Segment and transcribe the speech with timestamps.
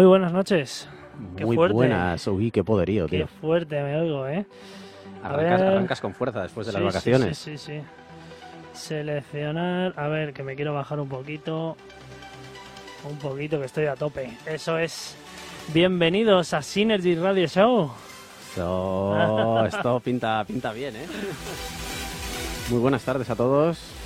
[0.00, 0.88] Muy buenas noches.
[1.36, 3.26] Qué Muy buenas, uy, qué poderío, tío.
[3.26, 4.46] Qué fuerte me oigo, ¿eh?
[5.22, 7.36] Arrancas, con fuerza después de las vacaciones.
[7.36, 7.82] Sí, sí, sí.
[8.72, 11.76] Seleccionar, a ver, que me quiero bajar un poquito.
[13.10, 14.38] Un poquito, que estoy a tope.
[14.46, 15.18] Eso es.
[15.74, 17.90] Bienvenidos a Synergy Radio Show.
[19.66, 21.06] esto pinta, pinta bien, ¿eh?
[22.70, 23.99] Muy buenas tardes a todos.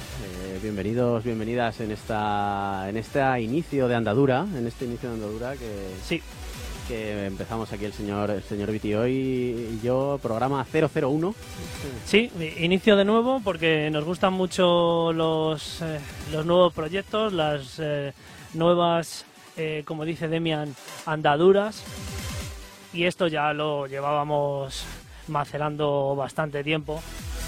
[0.54, 5.56] Eh, bienvenidos, bienvenidas en esta en este inicio de andadura, en este inicio de andadura
[5.56, 6.22] que sí
[6.86, 11.34] que empezamos aquí el señor el señor Viti hoy y yo programa 001.
[12.06, 12.30] Sí,
[12.60, 15.98] inicio de nuevo porque nos gustan mucho los eh,
[16.30, 18.12] los nuevos proyectos, las eh,
[18.52, 19.24] nuevas
[19.84, 20.74] como dice Demian
[21.06, 21.82] andaduras
[22.92, 24.84] y esto ya lo llevábamos
[25.26, 27.00] macerando bastante tiempo.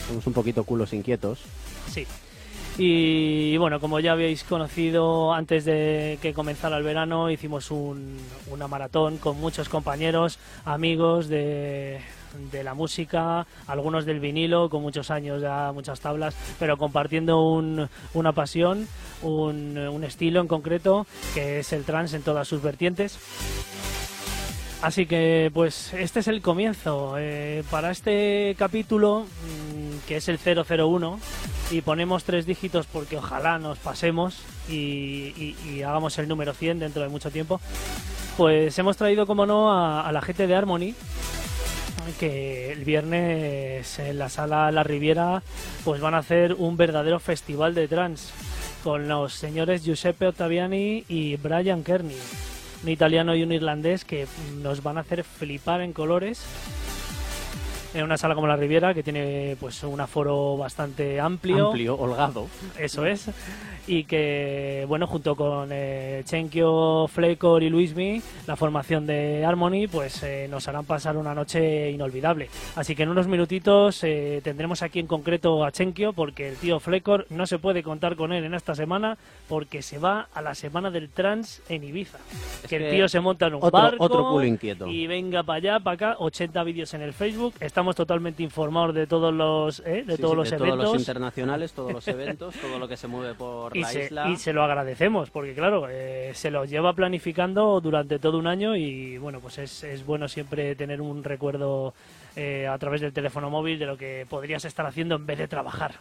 [0.08, 1.40] Somos un poquito culos inquietos.
[1.92, 2.04] Sí.
[2.78, 9.16] Y bueno, como ya habéis conocido antes de que comenzara el verano, hicimos una maratón
[9.16, 12.02] con muchos compañeros, amigos de,
[12.62, 18.86] la música, algunos del vinilo, con muchos años ya, muchas tablas, pero compartiendo una pasión,
[19.22, 23.18] un, estilo en concreto, que es el trance en todas sus vertientes.
[24.86, 27.16] Así que pues este es el comienzo.
[27.18, 31.18] Eh, para este capítulo, mm, que es el 001,
[31.72, 34.38] y ponemos tres dígitos porque ojalá nos pasemos
[34.68, 37.60] y, hagamos el número 100 dentro de mucho tiempo,
[38.36, 40.94] pues hemos traído, como no, a, la gente de Harmony,
[42.20, 45.42] que el viernes en la sala La Riviera
[45.84, 48.32] pues van a hacer un verdadero festival de trans
[48.84, 52.16] con los señores Giuseppe Ottaviani y Brian Kearney,
[52.86, 54.28] un italiano y un irlandés que
[54.62, 56.44] nos van a hacer flipar en colores
[57.96, 61.68] en una sala como la Riviera que tiene pues un aforo bastante amplio.
[61.68, 62.46] Amplio, holgado.
[62.78, 63.30] Eso es
[63.86, 70.22] y que, bueno, junto con eh, Chenkyo, Flakor y Luismi, la formación de Harmony, pues
[70.22, 72.48] eh, nos harán pasar una noche inolvidable.
[72.74, 76.80] Así que en unos minutitos eh, tendremos aquí en concreto a Chenkyo, porque el tío
[76.80, 79.18] Flakor no se puede contar con él en esta semana,
[79.48, 82.18] porque se va a la semana del trans en Ibiza.
[82.68, 84.88] que, el tío se monta en un barco otro inquieto.
[84.88, 87.54] y venga para allá, para acá, 80 vídeos en el Facebook.
[87.60, 90.76] Estamos totalmente informados de todos los, de todos los eventos.
[90.76, 94.62] Todos los internacionales, todos los eventos, todo lo que se mueve por y se, lo
[94.62, 99.58] agradecemos, porque claro, eh, se lo lleva planificando durante todo un año y bueno, pues
[99.58, 101.94] es, es bueno siempre tener un recuerdo
[102.34, 105.48] eh, a través del teléfono móvil de lo que podrías estar haciendo en vez de
[105.48, 105.94] trabajar.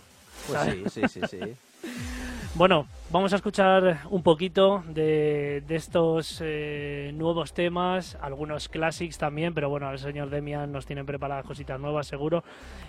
[0.47, 1.39] Pues sí, sí, sí, sí.
[2.57, 9.69] Bueno, vamos a escuchar un poquito de, estos eh, nuevos temas, algunos clásicos también, pero
[9.69, 12.45] bueno, el señor Demian nos tiene preparadas cositas nuevas seguro.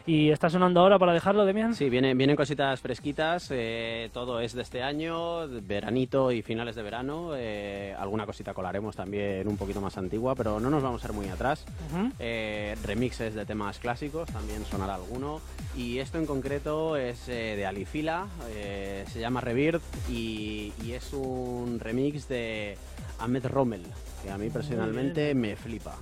[0.07, 1.75] ¿Y está sonando ahora para dejarlo, Demian?
[1.75, 6.83] Sí, vienen, vienen cositas fresquitas, eh, todo es de este año, veranito y finales de
[6.85, 7.33] verano.
[7.35, 11.13] Eh, alguna cosita colaremos también un poquito más antigua, pero no nos vamos a ir
[11.13, 11.67] muy atrás.
[12.85, 15.41] remixes de temas clásicos, también sonará alguno.
[15.77, 18.27] Y esto en concreto es de Alifila,
[19.07, 19.41] se llama
[20.09, 22.77] Y, es un remix de
[23.19, 23.83] Ahmed Rommel,
[24.23, 25.97] que a mí personalmente me flipa.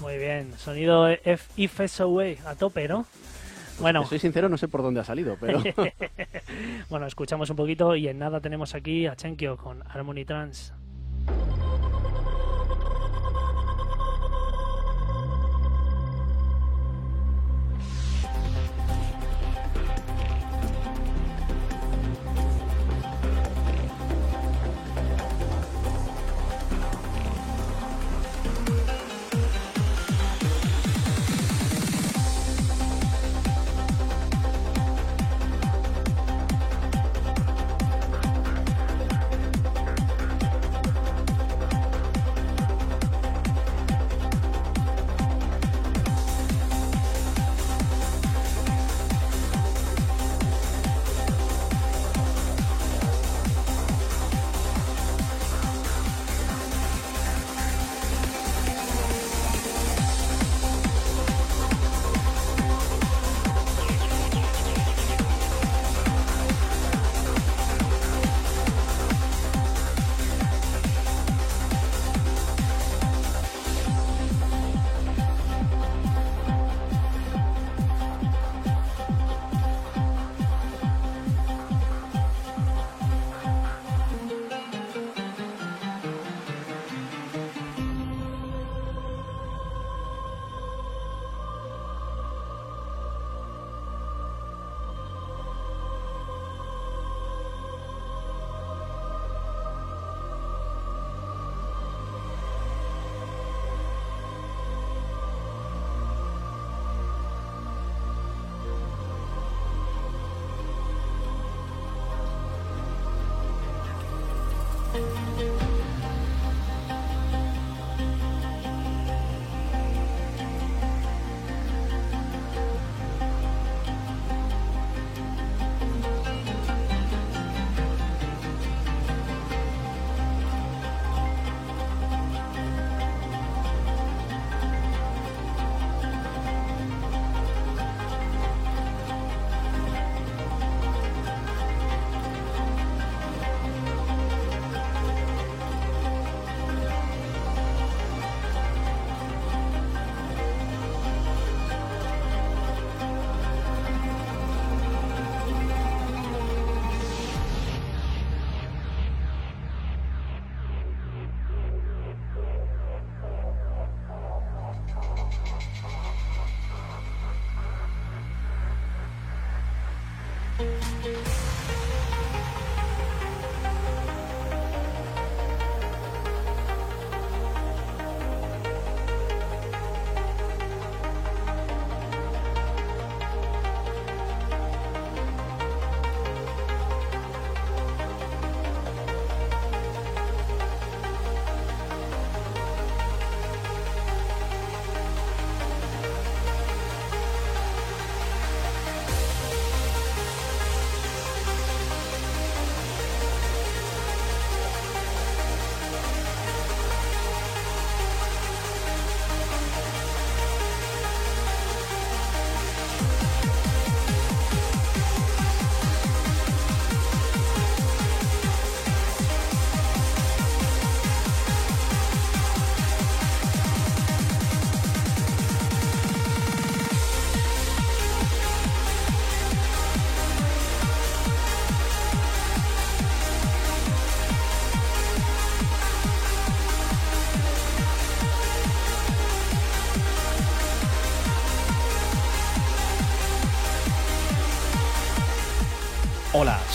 [0.00, 3.06] Muy bien, sonido If, Away a tope, ¿no?
[3.06, 5.62] Pues bueno, soy sincero, no sé por dónde ha salido, pero.
[6.90, 10.72] bueno, escuchamos un poquito y en nada tenemos aquí a Chenkyo con Harmony Trans.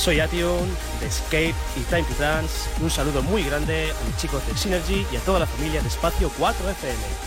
[0.03, 0.67] Soy Ation
[1.00, 2.69] de Escape y Time to Dance.
[2.81, 5.88] Un saludo muy grande a mis chicos de Synergy y a toda la familia de
[5.88, 7.23] Espacio 4FM.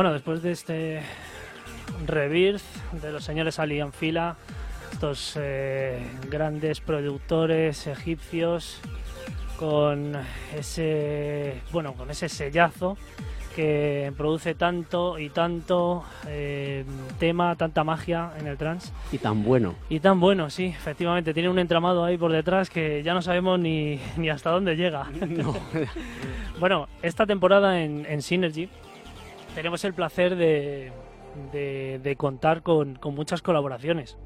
[0.00, 1.02] Bueno, después de este
[2.06, 2.62] rebirth
[3.02, 4.34] de los señores Alien Fila,
[4.90, 8.80] estos eh, grandes productores egipcios
[9.58, 10.14] con
[10.56, 12.96] ese bueno con ese sellazo
[13.54, 16.86] que produce tanto y tanto eh,
[17.18, 18.92] tema, tanta magia en el trance.
[19.12, 19.74] Y tan bueno.
[19.90, 21.34] Y tan bueno, sí, efectivamente.
[21.34, 25.08] Tiene un entramado ahí por detrás que ya no sabemos ni, ni hasta dónde llega.
[26.58, 28.70] bueno, esta temporada en, en, Synergy
[29.54, 30.92] tenemos el placer de,
[32.16, 34.16] contar con, muchas colaboraciones.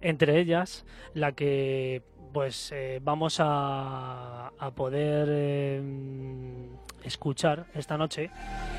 [0.00, 2.02] Entre ellas, la que
[2.32, 5.82] pues eh, vamos a, poder eh,
[7.02, 8.30] escuchar esta noche,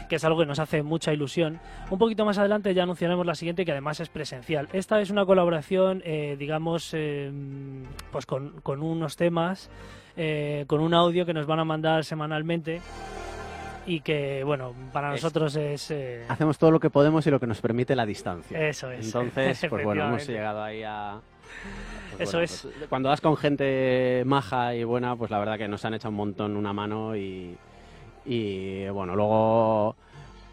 [0.09, 1.59] que es algo que nos hace mucha ilusión.
[1.89, 4.69] Un poquito más adelante ya anunciaremos la siguiente, que además es presencial.
[4.73, 6.95] Esta es una colaboración, eh, digamos,
[8.11, 9.69] pues con, con, unos temas,
[10.67, 12.81] con un audio que nos van a mandar semanalmente
[13.85, 15.93] y que, bueno, para nosotros es...
[16.27, 18.67] Hacemos todo lo que podemos y lo que nos permite la distancia.
[18.67, 19.05] Eso es.
[19.05, 21.19] Entonces, pues bueno, hemos llegado ahí a,
[22.17, 22.61] pues Eso es.
[22.61, 26.09] Pues, cuando vas con gente maja y buena, pues la verdad que nos han echado
[26.09, 27.57] un montón una mano y,
[28.25, 29.95] y bueno, luego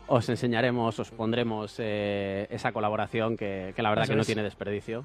[0.06, 5.04] os enseñaremos, os pondremos eh, esa colaboración que, la verdad que no tiene desperdicio.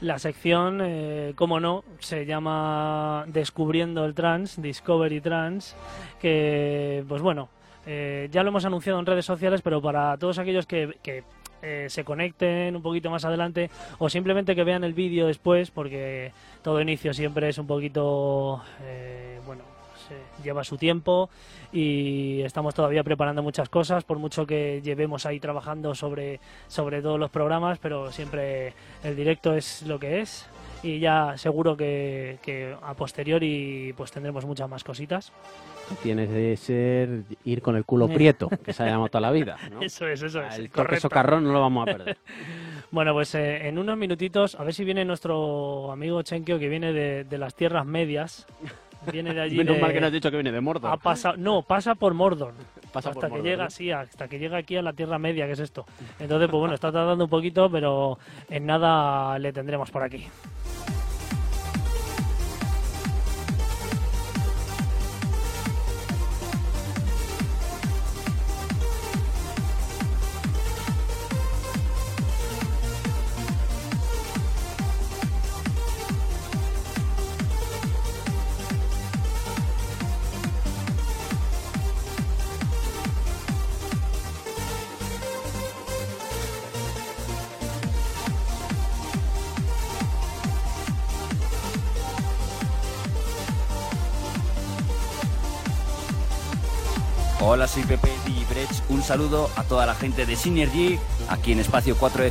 [0.00, 5.76] La sección, eh, como no, se llama Descubriendo el Trans, Discovery Trans,
[6.20, 7.50] que, pues bueno,
[7.86, 11.22] eh, ya lo hemos anunciado en redes sociales, pero para todos aquellos que, que
[11.62, 16.32] eh, se conecten un poquito más adelante o simplemente que vean el vídeo después porque
[16.62, 19.29] todo inicio siempre es un poquito, eh,
[20.42, 21.30] lleva su tiempo
[21.72, 27.18] y estamos todavía preparando muchas cosas por mucho que llevemos ahí trabajando sobre, sobre todos
[27.18, 30.46] los programas pero siempre el directo es lo que es
[30.82, 35.32] y ya seguro que, que a posteriori pues tendremos muchas más cositas
[35.96, 39.56] tienes de ser ir con el culo prieto, que se ha llamado toda la vida.
[39.80, 40.58] Eso es, eso es.
[40.58, 42.18] El toque socarrón no lo vamos a perder.
[42.90, 46.92] bueno, pues eh, en unos minutitos, a ver si viene nuestro amigo Chenkio, que viene
[46.92, 48.46] de, las tierras medias.
[49.10, 49.56] Viene de allí.
[49.56, 50.92] Menos mal que no has dicho que viene de Mordor.
[50.92, 52.54] Ha pasado, no, pasa por Mordor.
[52.92, 55.60] Pasa hasta que llega, sí, hasta que llega aquí a la tierra media, que es
[55.60, 55.86] esto.
[56.18, 60.26] Entonces, pues bueno, está tardando un poquito, pero en nada le tendremos por aquí.
[99.10, 100.96] Saludo a toda la gente de Synergy
[101.28, 102.22] aquí en Espacio 4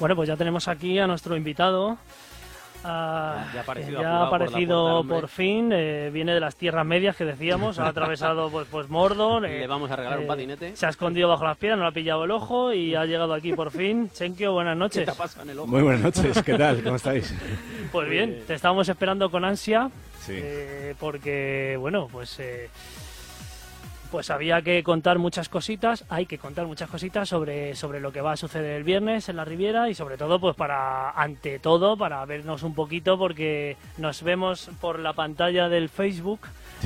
[0.00, 1.98] Bueno, pues ya tenemos aquí a nuestro invitado.
[2.84, 6.86] Ya- ya ha aparecido ya ha apurado por puerta, fin, eh, viene de las tierras
[6.86, 9.44] medias que decíamos, ha atravesado pues, pues Mordor.
[9.46, 10.76] eh, Le vamos a regalar un eh, patinete.
[10.76, 13.34] Se ha escondido bajo las piedras, no le ha pillado el ojo y ha llegado
[13.34, 14.08] aquí por fin.
[14.14, 15.06] Chenkio, buenas ¿Qué noches.
[15.06, 15.66] te pasa en el ojo?
[15.66, 16.80] Muy buenas noches, ¿qué tal?
[16.84, 17.34] ¿Cómo estáis?
[17.90, 20.34] Pues bien, te estábamos esperando con ansia Sí.
[20.36, 22.38] eh, porque, bueno, pues...
[24.10, 28.20] pues había que contar muchas cositas, hay que contar muchas cositas sobre, sobre lo que
[28.20, 31.96] va a suceder el viernes en la Riviera y sobre todo, pues para, ante todo,
[31.96, 36.40] para vernos un poquito porque nos vemos por la pantalla del Facebook,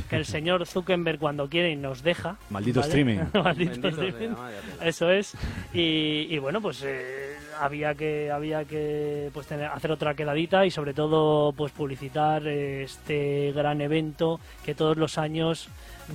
[0.09, 2.37] que el señor Zuckerberg cuando quiere y nos deja.
[2.51, 2.89] Maldito ¿vale?
[2.89, 3.19] streaming.
[3.35, 4.35] Maldito streaming.
[4.83, 5.35] Eso es.
[5.73, 10.71] Y, y bueno, pues eh, había que había que pues tener, hacer otra quedadita y
[10.71, 15.69] sobre todo pues publicitar este gran evento que todos los años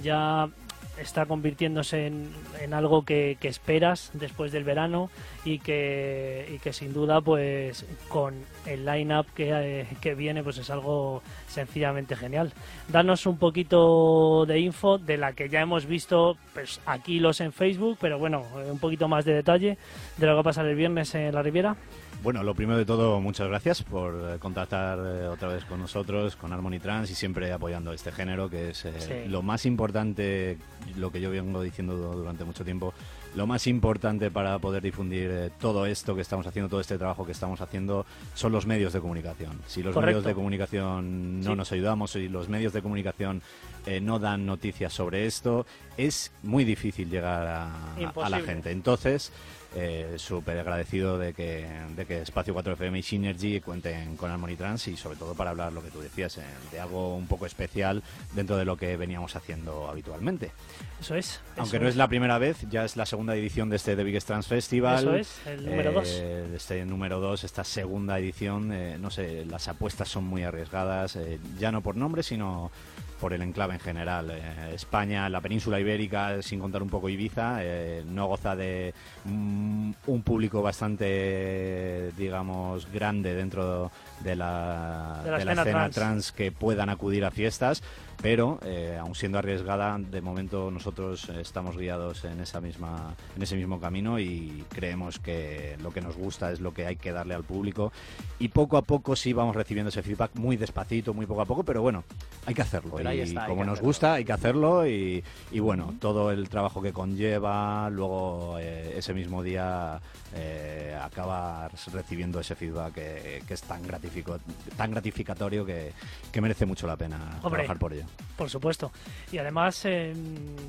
[0.03, 0.49] ya
[0.99, 2.29] está convirtiéndose en,
[2.61, 5.09] en algo que, esperas después del verano
[5.45, 8.33] y que, y que sin duda pues con
[8.65, 12.51] el line-up que, eh, que viene pues es algo sencillamente genial.
[12.89, 17.53] Danos un poquito de info de la que ya hemos visto pues aquí los en
[17.53, 19.77] Facebook, pero bueno, eh, un poquito más de detalle
[20.17, 21.77] de lo que va a pasar el viernes en la Riviera.
[22.23, 26.35] Bueno, lo primero de todo, muchas gracias por eh, contactar eh, otra vez con nosotros,
[26.35, 29.29] con Harmony Trans y siempre apoyando este género, que es eh, Sí.
[29.29, 30.57] lo más importante,
[30.97, 32.93] lo que yo vengo diciendo durante mucho tiempo,
[33.35, 37.23] lo más importante para poder difundir eh, todo esto que estamos haciendo, todo este trabajo
[37.25, 39.61] que estamos haciendo, son los medios de comunicación.
[39.67, 40.17] Si los Correcto.
[40.17, 41.55] medios de comunicación no Sí.
[41.55, 43.41] nos ayudamos, si los medios de comunicación
[43.85, 45.65] eh, no dan noticias sobre esto,
[45.97, 48.71] es muy difícil llegar a, a la gente.
[48.71, 49.31] Entonces,
[49.75, 54.87] eh, súper agradecido de que, de que Espacio 4FM y Synergy cuenten con Harmony Trans
[54.87, 58.01] y sobre todo para hablar lo que tú decías, eh, de algo un poco especial
[58.33, 60.51] dentro de lo que veníamos haciendo habitualmente.
[60.99, 61.41] Eso es.
[61.57, 64.03] Aunque eso no es la primera vez, ya es la segunda edición de este The
[64.03, 64.99] Biggest Trans Festival.
[64.99, 66.49] Eso es, el número Eh, 2.
[66.51, 71.15] de este número 2, esta segunda edición, eh, no sé, las apuestas son muy arriesgadas,
[71.15, 72.71] eh, ya no por nombre, sino
[73.19, 74.31] por el enclave en general.
[74.31, 78.93] Eh, España, la península ibérica, sin contar un poco Ibiza, eh, no goza de
[79.25, 86.31] mm, un público bastante, digamos, grande dentro de la, De la de la escena trans
[86.31, 87.83] que puedan acudir a fiestas,
[88.21, 93.43] pero eh, aun siendo arriesgada, de momento nosotros eh, estamos guiados en esa misma, en
[93.43, 97.11] ese mismo camino y creemos que lo que nos gusta es lo que hay que
[97.11, 97.91] darle al público
[98.39, 101.63] y poco a poco sí vamos recibiendo ese feedback muy despacito, muy poco a poco,
[101.63, 102.03] pero bueno,
[102.45, 103.87] hay que hacerlo y está, como nos hacerlo.
[103.87, 109.13] gusta hay que hacerlo y, y bueno, todo el trabajo que conlleva, luego eh, ese
[109.13, 110.01] mismo día
[110.33, 114.39] eh, acaba recibiendo ese feedback que, que es tan, gratifico,
[114.75, 115.91] tan gratificatorio que,
[116.31, 117.61] que merece mucho la pena Hombre.
[117.63, 118.06] trabajar por ello.
[118.37, 118.91] Por supuesto.
[119.31, 120.13] Y además, eh,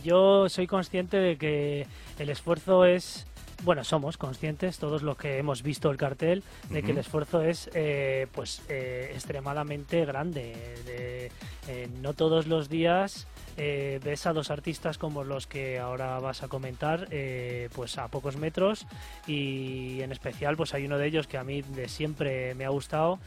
[0.02, 1.86] yo soy consciente de que
[2.18, 3.26] el esfuerzo es.
[3.64, 7.68] Bueno, somos conscientes, todos los que hemos visto el cartel, de que el esfuerzo es
[7.74, 10.54] eh, pues eh, extremadamente grande.
[10.86, 11.32] De-
[11.68, 16.48] eh, no todos los días ves a dos artistas como los que ahora vas a
[16.48, 17.08] comentar,
[17.74, 18.86] pues a pocos metros
[19.26, 22.68] y en especial pues hay uno de ellos que a mí de siempre me ha
[22.68, 23.18] gustado,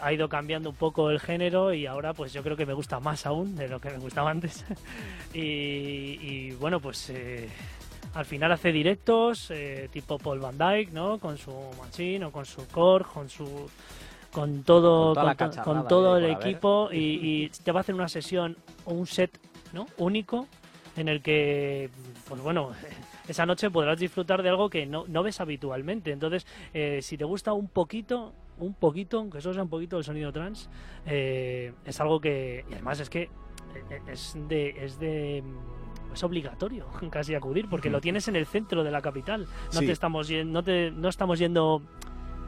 [0.00, 2.98] ha ido cambiando un poco el género y ahora pues yo creo que me gusta
[3.00, 4.64] más aún de lo que me gustaba antes
[5.34, 7.12] y, y, bueno pues
[8.16, 11.18] al final hace directos eh, tipo Paul Van Dyke, ¿no?
[11.18, 13.68] Con su machine o con su core, con su
[14.32, 18.56] con todo Con con, todo el equipo y, y te va a hacer una sesión
[18.84, 19.38] o un set
[19.72, 19.86] ¿no?
[19.96, 20.46] único
[20.96, 21.88] en el que
[22.28, 22.72] pues bueno
[23.28, 27.24] esa noche podrás disfrutar de algo que no, no ves habitualmente entonces eh, si te
[27.24, 30.68] gusta un poquito un poquito aunque solo sea un poquito el sonido trans
[31.06, 35.42] eh, es algo que y además es que eh, es de es de
[36.14, 39.86] es obligatorio casi acudir porque lo tienes en el centro de la capital no Sí.
[39.86, 41.82] te estamos yendo, no te no estamos yendo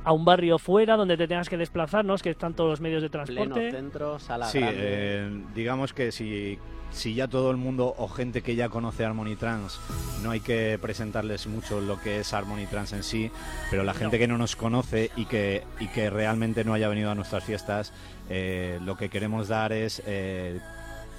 [0.05, 2.14] a un barrio fuera donde te tengas que desplazar, ¿no?
[2.14, 3.71] Es que están todos los medios de Pleno transporte.
[3.73, 4.79] centro, sala Sí, grande.
[4.81, 6.57] eh, digamos que si,
[6.92, 9.79] si ya todo el mundo o gente que ya conoce Harmony Trans,
[10.23, 13.31] no hay que presentarles mucho lo que es Harmony Trans en sí,
[13.71, 14.21] pero la gente No.
[14.21, 17.92] que no nos conoce y que, y que realmente no haya venido a nuestras fiestas,
[18.31, 20.59] eh, lo que queremos dar es eh,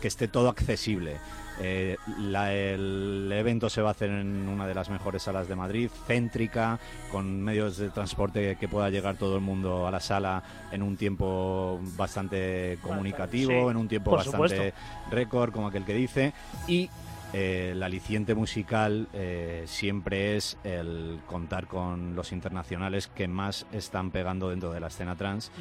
[0.01, 1.17] que esté todo accesible.
[1.61, 5.55] Eh, la- el evento se va a hacer en una de las mejores salas de
[5.55, 6.79] Madrid, céntrica,
[7.11, 10.41] con medios de transporte que pueda llegar todo el mundo a la sala
[10.71, 14.77] en un tiempo bastante comunicativo, sí, en un tiempo bastante supuesto.
[15.11, 16.33] récord, como aquel que dice.
[16.67, 16.89] Y
[17.33, 24.09] eh, el aliciente musical eh, siempre es el contar con los internacionales que más están
[24.09, 25.51] pegando dentro de la escena trans.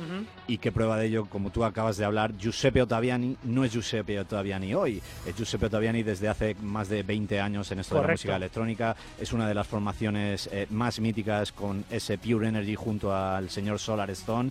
[0.46, 4.18] Y que prueba de ello, como tú acabas de hablar, Giuseppe Ottaviani no es Giuseppe
[4.20, 8.09] Ottaviani hoy, es Giuseppe Ottaviani desde hace más de 20 años en esto de la
[8.09, 13.14] música electrónica, es una de las formaciones eh, más míticas con ese Pure Energy junto
[13.14, 14.50] al señor Solar Stone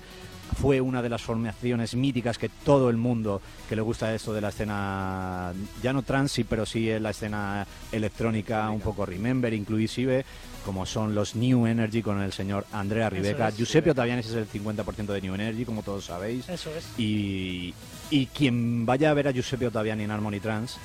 [0.55, 4.41] fue una de las formaciones míticas que todo el mundo que le gusta esto de
[4.41, 10.25] la escena, ya no trans, pero sí la escena electrónica, un poco remember, inclusive,
[10.65, 13.49] como son los New Energy con el señor Andrea Ribeca.
[13.51, 16.47] Giuseppe Ottaviani es el 50% de New Energy, como todos sabéis.
[16.49, 16.87] Eso es.
[16.97, 17.73] Y,
[18.09, 20.77] y quien vaya a ver a Giuseppe Ottaviani en Harmony Trans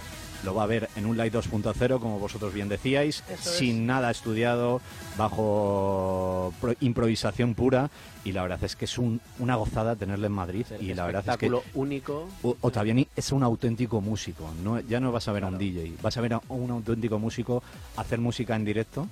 [0.44, 4.80] lo va a ver en un Light 2.0, como vosotros bien decíais, sin nada estudiado,
[5.16, 7.90] bajo improvisación pura.
[8.24, 10.64] Y la verdad es que es una gozada tenerle en Madrid.
[10.80, 11.52] y la verdad es que.
[11.74, 12.28] único.
[12.60, 14.48] Otaviani es un auténtico músico.
[14.62, 17.18] No, ya no vas a ver a un DJ, vas a ver a un auténtico
[17.18, 17.62] músico
[17.96, 19.08] hacer música en directo.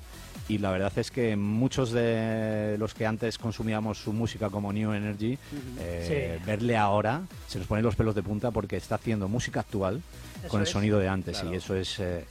[0.48, 4.92] Y la verdad es que muchos de los que antes consumíamos su música como New
[4.92, 5.38] Energy,
[5.78, 10.02] eh, verle ahora se nos ponen los pelos de punta porque está haciendo música actual
[10.48, 12.24] con el sonido de antes y eso es eh,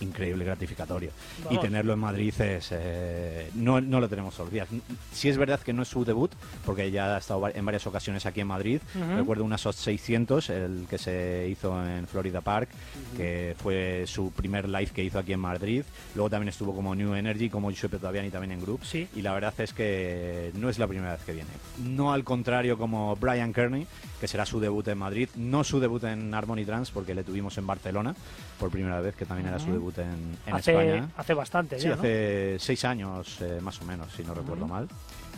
[0.00, 1.10] increíble, gratificatorio.
[1.50, 4.66] Y tenerlo en Madrid es eh, no, no lo tenemos olvidar.
[5.12, 6.30] Sí es verdad que no es su debut,
[6.64, 8.80] porque ya ha estado en varias ocasiones aquí en Madrid.
[9.16, 12.68] Recuerdo una SOT 600, el que se hizo en Florida Park,
[13.16, 15.82] que fue su primer live que hizo aquí en Madrid.
[16.14, 18.84] Luego también estuvo como New Energy, como Giuseppe Tobiani también en Group.
[18.84, 19.08] Sí.
[19.14, 21.50] Y la verdad es que no es la primera vez que viene.
[21.84, 23.86] No al contrario como Brian Kearney,
[24.20, 25.28] que será su debut en Madrid.
[25.36, 28.14] No su debut en Harmony Trans, porque le tuvimos en Barcelona
[28.58, 31.08] por primera vez, que también era su debut en, hace, España.
[31.16, 34.88] Hace bastante, sí, hace seis años eh, más o menos, si no recuerdo mal.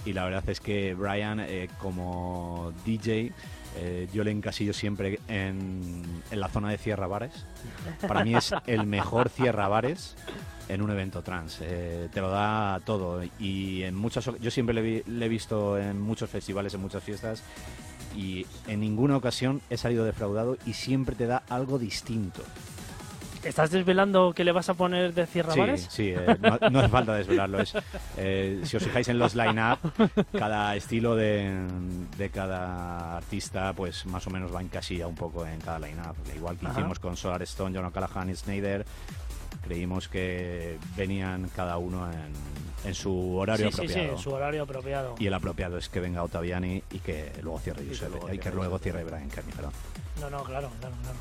[0.04, 3.33] Y la verdad es que Brian, eh, como DJ,
[3.76, 7.44] eh, yo le encasillo siempre en, en, la zona de Cierra Bares.
[8.07, 10.16] Para mí es el mejor Cierra Bares
[10.68, 11.59] en un evento trans.
[11.59, 13.22] te lo da todo.
[13.38, 17.42] Y en muchas, yo siempre le, le, he visto en muchos festivales, en muchas fiestas.
[18.16, 22.42] Y en ninguna ocasión he salido defraudado y siempre te da algo distinto.
[23.48, 26.37] ¿Estás desvelando qué le vas a poner de Cierra Sí, sí eh,
[26.70, 27.61] no, hace falta desvelarlo.
[27.61, 27.74] Es,
[28.16, 29.78] eh, si os fijáis en los line-up,
[30.32, 31.66] cada estilo de,
[32.16, 36.16] de, cada artista, pues más o menos va en casilla un poco en cada line-up.
[36.37, 38.84] Igual que hicimos con Solar Stone, John O'Callaghan y Snyder,
[39.62, 42.32] creímos que venían cada uno en,
[42.84, 43.94] en su horario apropiado.
[43.94, 45.14] Sí, sí, en su horario apropiado.
[45.18, 48.78] Y el apropiado es que venga Ottaviani y que luego cierre Yusef, y que, luego
[48.78, 49.72] cierre Brian Kearney, perdón.
[50.20, 51.18] No, no, claro, claro, claro.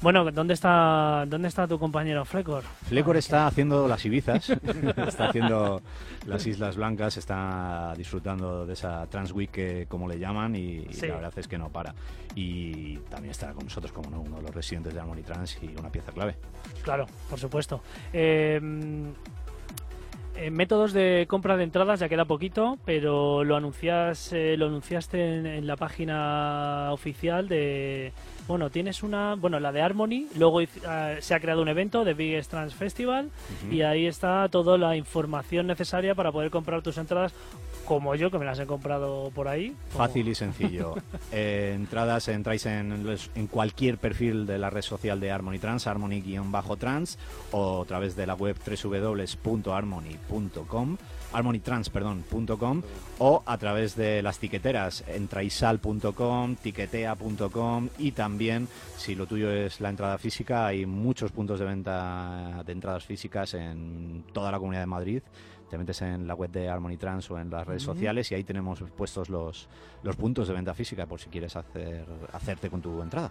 [0.00, 2.62] Bueno, ¿dónde está, dónde está tu compañero Flecor?
[2.86, 4.50] Flecor está haciendo las Ibizas,
[5.08, 5.82] está haciendo
[6.24, 11.32] las Islas Blancas, está disfrutando de esa Trans Week, como le llaman, y, la verdad
[11.36, 11.94] es que no para.
[12.36, 15.90] Y también estará con nosotros como uno de los residentes de Harmony Trans y una
[15.90, 16.36] pieza clave.
[16.84, 17.82] Claro, por supuesto.
[18.12, 18.60] Eh,
[20.52, 25.66] métodos de compra de entradas ya queda poquito, pero lo anuncias, eh, lo anunciaste en,
[25.66, 28.12] la página oficial de,
[28.48, 32.14] bueno, tienes una, bueno, la de Harmony, luego ah, se ha creado un evento de
[32.14, 33.28] Biggest Trans Festival
[33.70, 37.34] y ahí está toda la información necesaria para poder comprar tus entradas
[37.84, 39.76] como yo, que me las he comprado por ahí.
[39.90, 40.94] Fácil y sencillo.
[41.30, 47.18] Eh, entradas entráis en, en, cualquier perfil de la red social de Harmony Trans, Harmony-Trans,
[47.52, 50.96] o a través de la web www.harmony.com
[51.32, 52.82] harmonytrans.com
[53.18, 59.90] o a través de las tiqueteras entraisal.com, tiquetea.com y también si lo tuyo es la
[59.90, 64.86] entrada física hay muchos puntos de venta de entradas físicas en toda la comunidad de
[64.86, 65.22] Madrid.
[65.70, 68.42] Te metes en la web de Harmony Trans o en las redes sociales y ahí
[68.42, 69.68] tenemos puestos los,
[70.02, 73.30] los puntos de venta física por si quieres hacer, hacerte con tu entrada.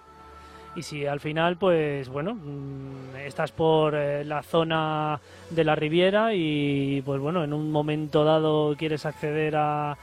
[0.75, 6.33] Y si al final, pues bueno, mm, estás por eh, la zona de la Riviera
[6.33, 9.97] y pues bueno, en un momento dado quieres acceder a,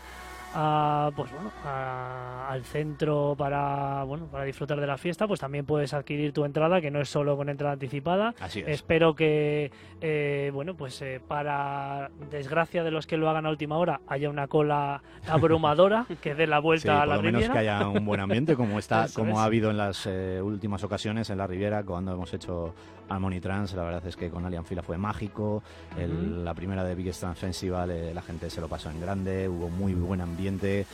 [0.54, 6.32] pues bueno, al centro para bueno para disfrutar de la fiesta, pues también puedes adquirir
[6.32, 8.34] tu entrada, que no es solo con entrada anticipada.
[8.40, 13.50] Así Espero que eh, bueno pues eh, para desgracia de los que lo hagan a
[13.50, 17.50] última hora haya una cola abrumadora que dé la vuelta a la por lo menos
[17.50, 21.30] que haya un buen ambiente como está como ha habido en las eh, últimas ocasiones
[21.30, 22.74] en la Riviera cuando hemos hecho
[23.08, 23.74] Harmony Trans.
[23.74, 25.62] La verdad es que con Alien Fila fue mágico.
[25.96, 29.94] La primera de Biggest Trans Festival la gente se lo pasó en grande, hubo muy
[29.94, 30.86] buen ambiente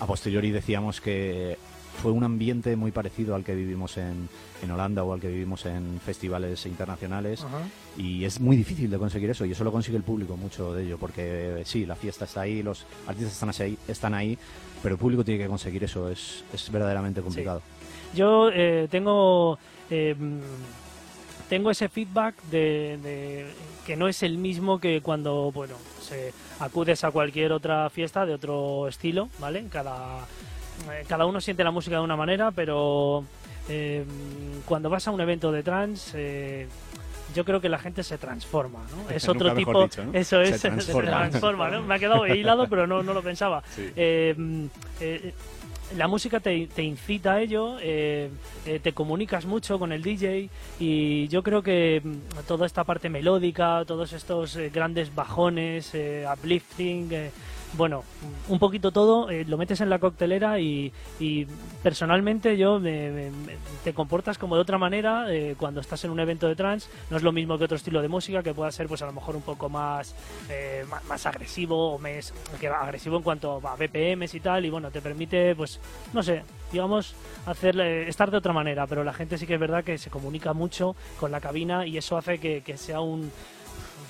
[0.00, 1.56] a posteriori decíamos que
[2.02, 4.28] fue un ambiente muy parecido al que vivimos en,
[4.62, 7.46] en Holanda o al que vivimos en festivales internacionales
[7.96, 10.84] y es muy difícil de conseguir eso y eso lo consigue el público mucho de
[10.84, 14.38] ello porque sí, la fiesta está ahí, los artistas están ahí, están ahí
[14.82, 17.62] pero el público tiene que conseguir eso, es, es verdaderamente complicado.
[18.14, 19.58] Yo eh, tengo...
[19.90, 20.14] Eh,
[21.48, 23.46] tengo ese feedback de,
[23.86, 28.34] que no es el mismo que cuando, bueno, se acudes a cualquier otra fiesta de
[28.34, 29.66] otro estilo, ¿vale?
[29.70, 30.20] Cada,
[30.90, 33.24] eh, cada uno siente la música de una manera, pero
[33.68, 34.04] eh,
[34.64, 36.68] cuando vas a un evento de trance,
[37.34, 39.10] yo creo que la gente se transforma, ¿no?
[39.14, 41.82] Es otro tipo, eso es, se transforma, ¿no?
[41.82, 43.62] Me ha quedado hilado, pero no, no lo pensaba.
[45.96, 51.62] La música te, incita a ello, te comunicas mucho con el DJ y yo creo
[51.62, 55.92] que mm, toda esta parte melódica, todos estos grandes bajones,
[56.32, 57.30] uplifting,
[57.74, 58.04] bueno,
[58.48, 60.92] un poquito todo, eh, lo metes en la coctelera y,
[61.82, 63.30] personalmente yo me,
[63.84, 66.88] te comportas como de otra manera eh, cuando estás en un evento de trance.
[67.10, 69.12] No es lo mismo que otro estilo de música que pueda ser pues a lo
[69.12, 70.14] mejor un poco más,
[70.48, 74.90] eh, más, agresivo o más, que agresivo en cuanto a BPMs y tal y bueno,
[74.90, 75.80] te permite pues,
[76.12, 76.42] no sé,
[76.72, 77.14] digamos,
[77.46, 80.52] hacerle, estar de otra manera, pero la gente sí que es verdad que se comunica
[80.52, 83.30] mucho con la cabina y eso hace que sea un,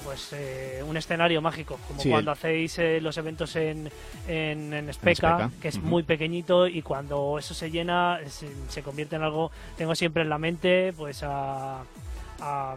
[0.06, 3.90] pues eh, un escenario mágico, como cuando hacéis eh, los eventos en,
[4.28, 9.24] en, en Speca, que es muy pequeñito y cuando eso se llena se, convierte en
[9.24, 11.82] algo, tengo siempre en la mente pues a,
[12.40, 12.76] a,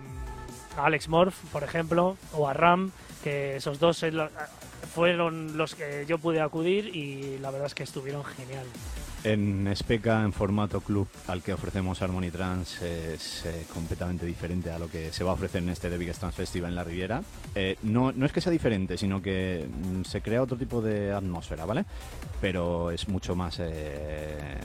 [0.78, 2.92] Alex Morph, por ejemplo, o a Ram,
[3.24, 4.12] que esos dos eh,
[4.96, 8.66] fueron los que yo pude acudir y la verdad es que estuvieron genial.
[9.24, 14.80] En Speca, en formato club al que ofrecemos Harmony Trans, es eh, completamente diferente a
[14.80, 17.22] lo que se va a ofrecer en este The Biggest Trans Festival en la Riviera.
[17.54, 21.12] Eh, no, no es que sea diferente, sino que mm, se crea otro tipo de
[21.12, 21.84] atmósfera, ¿vale?
[22.40, 23.58] Pero es mucho más...
[23.60, 24.58] Eh,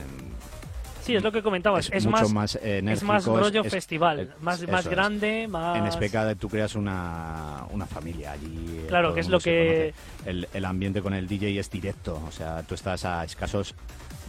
[1.01, 1.89] sí, es lo que comentabas.
[1.91, 5.77] Es, mucho más, es más rollo festival, más, más grande, más...
[5.79, 8.85] En Speca tú creas una, una familia allí.
[8.87, 9.93] Claro, que es lo que...
[10.25, 13.75] El, el, ambiente con el DJ es directo, o sea, tú estás a escasos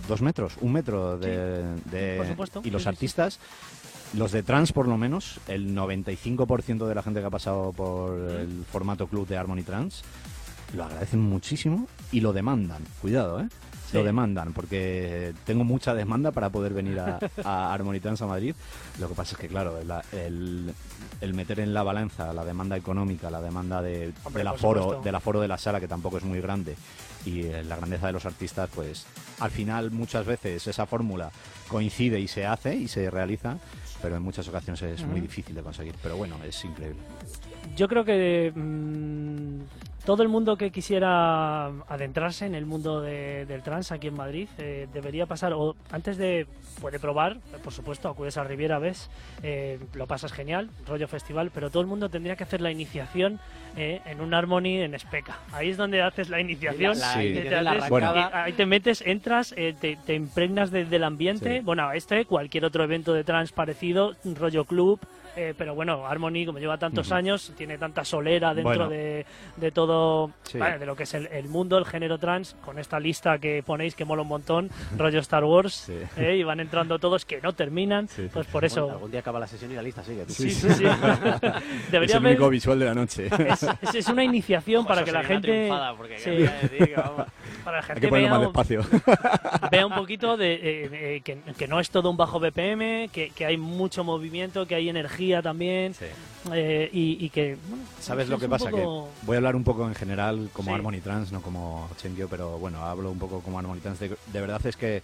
[0.07, 1.64] dos metros, un metro de...
[2.62, 3.38] y los artistas,
[4.14, 8.18] los de trans por lo menos, el 95% de la gente que ha pasado por
[8.18, 10.02] el formato club de Harmony Trans,
[10.74, 12.82] lo agradecen muchísimo y lo demandan.
[13.00, 13.48] Cuidado, ¿eh?
[13.92, 18.54] Lo demandan, porque tengo mucha demanda para poder venir a, a Harmony Trans a Madrid.
[18.98, 19.78] Lo que pasa es que, claro,
[20.12, 20.74] el,
[21.20, 25.40] el, meter en la balanza la demanda económica, la demanda de, del, aforo, del aforo
[25.40, 26.76] de la sala, que tampoco es muy grande,
[27.27, 29.05] y eh, la grandeza de los artistas, pues
[29.41, 31.31] al final muchas veces esa fórmula
[31.68, 33.59] coincide y se hace y se realiza,
[34.01, 35.95] pero en muchas ocasiones es muy difícil de conseguir.
[36.03, 37.01] Pero bueno, es increíble.
[37.74, 39.60] Yo creo que mm,
[40.06, 44.86] todo el mundo que quisiera adentrarse en el mundo del trans aquí en Madrid eh,
[44.94, 46.46] debería pasar, o antes de,
[46.80, 49.10] puede probar, por supuesto, acudes a Riviera, ves,
[49.42, 53.40] eh, lo pasas genial, rollo festival, pero todo el mundo tendría que hacer la iniciación
[53.76, 55.38] eh, en un Harmony en Speca.
[55.52, 61.90] Ahí es donde haces la iniciación, ahí te metes, entras, te, impregnas del ambiente, bueno,
[61.90, 65.00] este, cualquier otro evento de trans parecido, rollo club,
[65.37, 69.26] eh, pero bueno, Harmony, como lleva tantos años, tiene tanta solera dentro de,
[69.57, 73.62] de, todo, de lo que es el, mundo, el género trans, con esta lista que
[73.62, 77.53] ponéis que mola un montón, rollo Star Wars, eh, y van entrando todos que no
[77.53, 78.91] terminan, pues por eso...
[78.91, 80.24] algún día acaba la sesión y la lista sigue.
[80.28, 80.84] Sí, sí, sí.
[81.93, 83.28] es el único visual de la noche.
[83.97, 85.68] Es, una iniciación para que la gente...
[85.68, 85.93] para
[87.76, 88.53] la gente vea, un,
[89.70, 93.47] vea un poquito de eh, que, que, no es todo un bajo BPM, que, que
[93.47, 95.95] hay mucho movimiento, que hay energía también.
[96.53, 97.57] Eh, y, que.
[98.01, 98.70] ¿Sabes lo que pasa?
[98.70, 102.59] Que voy a hablar un poco en general como Harmony Trans, no como Chenkyo, pero
[102.59, 103.99] bueno, hablo un poco como Harmony Trans.
[104.01, 105.03] de verdad es que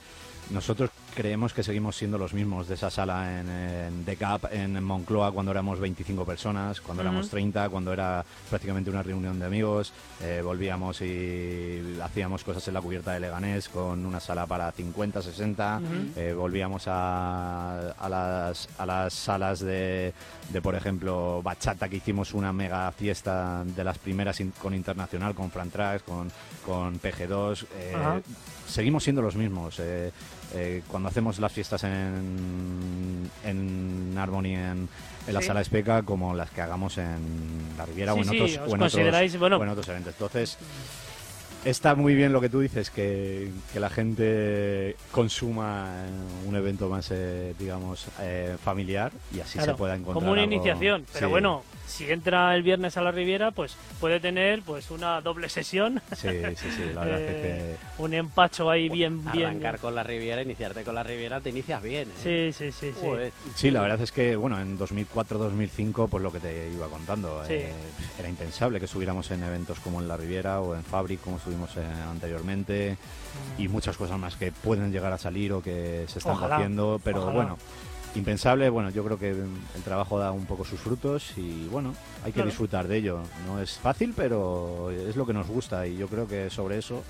[0.50, 4.82] nosotros creemos que seguimos siendo los mismos de esa sala en, en The Cap, en
[4.82, 9.92] Moncloa, cuando éramos 25 personas, cuando éramos 30, cuando era prácticamente una reunión de amigos.
[10.22, 15.22] Eh, volvíamos y hacíamos cosas en la cubierta de Leganés con una sala para 50,
[15.22, 15.80] 60.
[16.16, 20.12] Eh, volvíamos a, a, las, a las salas de,
[20.50, 25.50] de, por ejemplo, Bachata, que hicimos una mega fiesta de las primeras con Internacional, con
[25.50, 26.30] Frantrax, con,
[26.64, 27.66] con PG2.
[27.76, 28.22] Eh,
[28.66, 29.80] seguimos siendo los mismos.
[30.54, 34.88] Eh, cuando hacemos las fiestas en, en Harmony en,
[35.28, 38.82] la sala Especa como las que hagamos en la Riviera o, en otros, o, en
[38.82, 40.12] otros, bueno, o en otros eventos.
[40.12, 40.58] Entonces,
[41.64, 45.88] está muy bien lo que tú dices, que, que la gente consuma
[46.46, 50.14] un evento más, eh, digamos, eh, familiar y así se pueda encontrar.
[50.14, 54.62] Como una iniciación, pero bueno, si entra el viernes a la Riviera, pues puede tener
[54.62, 56.00] pues una doble sesión.
[56.16, 59.46] Sí, sí, sí, la verdad eh, Un empacho ahí bien, bien.
[59.46, 62.08] Arrancar con la Riviera, iniciarte con la Riviera, te inicias bien.
[62.24, 62.52] ¿eh?
[62.54, 62.92] Sí, sí, sí.
[62.98, 63.32] Sí.
[63.54, 67.70] sí, la verdad es que, bueno, en 2004-2005, pues lo que te iba contando, eh,
[68.18, 71.51] era impensable que subiéramos en eventos como en la Riviera o en Fabric, como estuvimos
[72.10, 72.96] anteriormente,
[73.58, 77.30] y muchas cosas más que pueden llegar a salir o que se están haciendo, pero
[77.30, 77.58] bueno
[78.14, 78.68] impensable.
[78.68, 81.94] Bueno, yo creo que el trabajo da un poco sus frutos y bueno,
[82.24, 83.20] hay que disfrutar de ello.
[83.46, 87.02] No es fácil, pero es lo que nos gusta y yo creo que sobre eso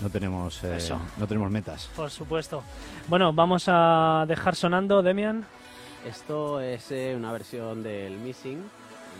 [0.00, 0.78] no tenemos, eh,
[1.16, 1.90] no tenemos metas.
[1.96, 2.62] Por supuesto.
[3.08, 5.44] Bueno, vamos a dejar sonando, Demian.
[6.06, 8.62] Esto es eh, una versión del Missing.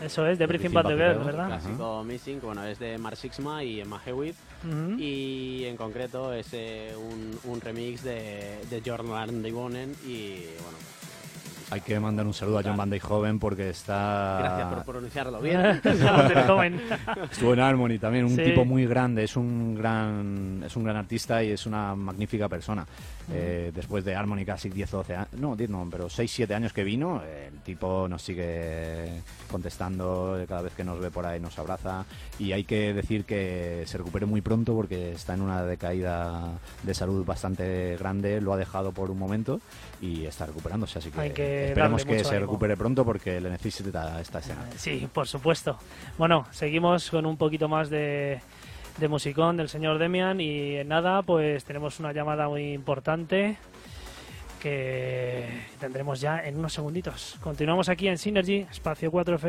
[0.01, 1.47] Eso es, de Breathing Bad the Girl, ¿verdad?
[1.47, 4.35] Clásico Missing, bueno, es de Mark Sixma y Emma Hewitt.
[4.97, 10.77] Y en concreto es eh, un, un, remix de, de Jordan y bueno,
[11.71, 14.39] hay que mandar un saludo a John Van Joven porque está...
[14.41, 15.61] Gracias por pronunciarlo bien.
[17.31, 21.41] Estuvo en Harmony también, un tipo muy grande, es un gran, es un gran artista
[21.41, 22.85] y es una magnífica persona.
[23.33, 26.53] Eh, después de Harmony casi 10 o 12 años, no, 10 no, pero 6, 7
[26.53, 31.39] años que vino, el tipo nos sigue contestando cada vez que nos ve por ahí,
[31.39, 32.05] nos abraza
[32.39, 36.93] y hay que decir que se recupere muy pronto porque está en una decaída de
[36.93, 39.61] salud bastante grande, lo ha dejado por un momento
[40.01, 44.65] y está recuperándose, así que, esperemos que se recupere pronto porque le necesita esta escena.
[44.75, 45.77] Sí, por supuesto.
[46.17, 48.39] Bueno, seguimos con un poquito más de,
[48.97, 53.57] de musicón del señor Demian y nada, pues tenemos una llamada muy importante
[54.61, 55.47] que
[55.79, 57.37] tendremos ya en unos segunditos.
[57.41, 59.39] Continuamos aquí en Synergy, espacio 4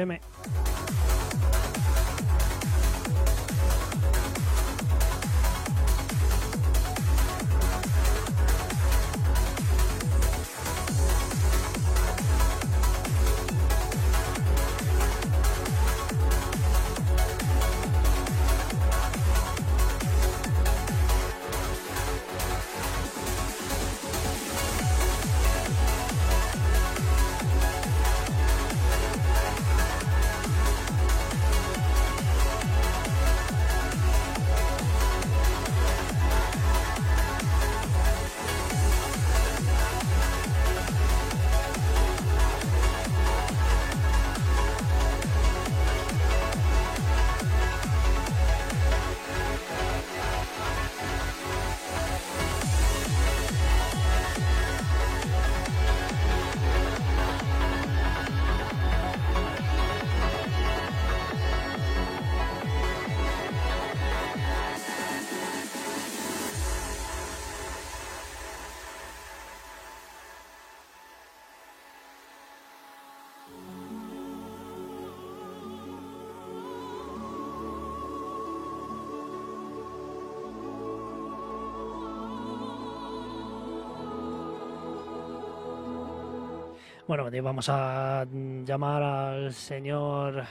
[87.15, 88.27] Bueno, vamos a
[88.65, 90.45] llamar al señor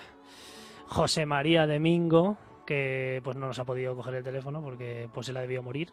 [0.85, 2.37] José María Domingo,
[2.67, 5.91] que pues no nos ha podido coger el teléfono porque pues se la debió morir.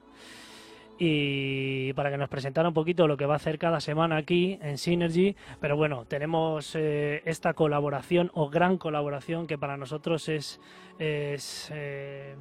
[0.99, 4.59] Y para que nos presentara un poquito lo que va a hacer cada semana aquí
[4.61, 5.37] en Synergy.
[5.59, 10.61] Pero bueno, tenemos eh, esta colaboración o gran colaboración que para nosotros es,
[10.99, 12.37] eh,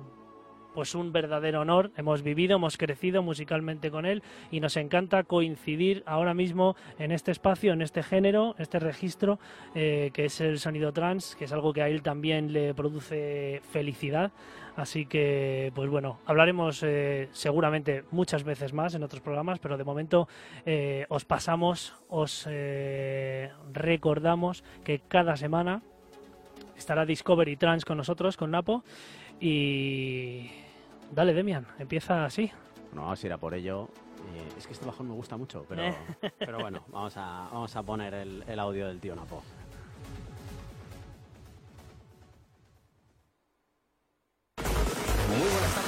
[0.77, 1.89] pues un verdadero honor.
[1.97, 4.21] Hemos vivido, hemos crecido musicalmente con él
[4.51, 9.39] y nos encanta coincidir ahora mismo en este espacio, en este género, este registro
[9.73, 13.59] eh, que es el sonido trans, que es algo que a él también le produce
[13.71, 14.31] felicidad.
[14.75, 19.83] Así que, pues bueno, hablaremos eh, seguramente muchas veces más en otros programas, pero de
[19.83, 20.27] momento
[20.63, 22.47] eh, os pasamos, os
[23.73, 25.81] recordamos que cada semana
[26.77, 28.83] estará Discovery Trans con nosotros, con Napo,
[29.39, 30.49] y
[31.11, 32.51] Dale, Demian, empieza así.
[32.93, 33.89] No, vamos a ir a por ello.
[34.33, 35.83] Eh, es que este bajón me gusta mucho, pero,
[36.39, 39.41] pero bueno, vamos a, vamos a poner el, el audio del tío Napo.
[45.29, 45.86] Muy buenas tardes,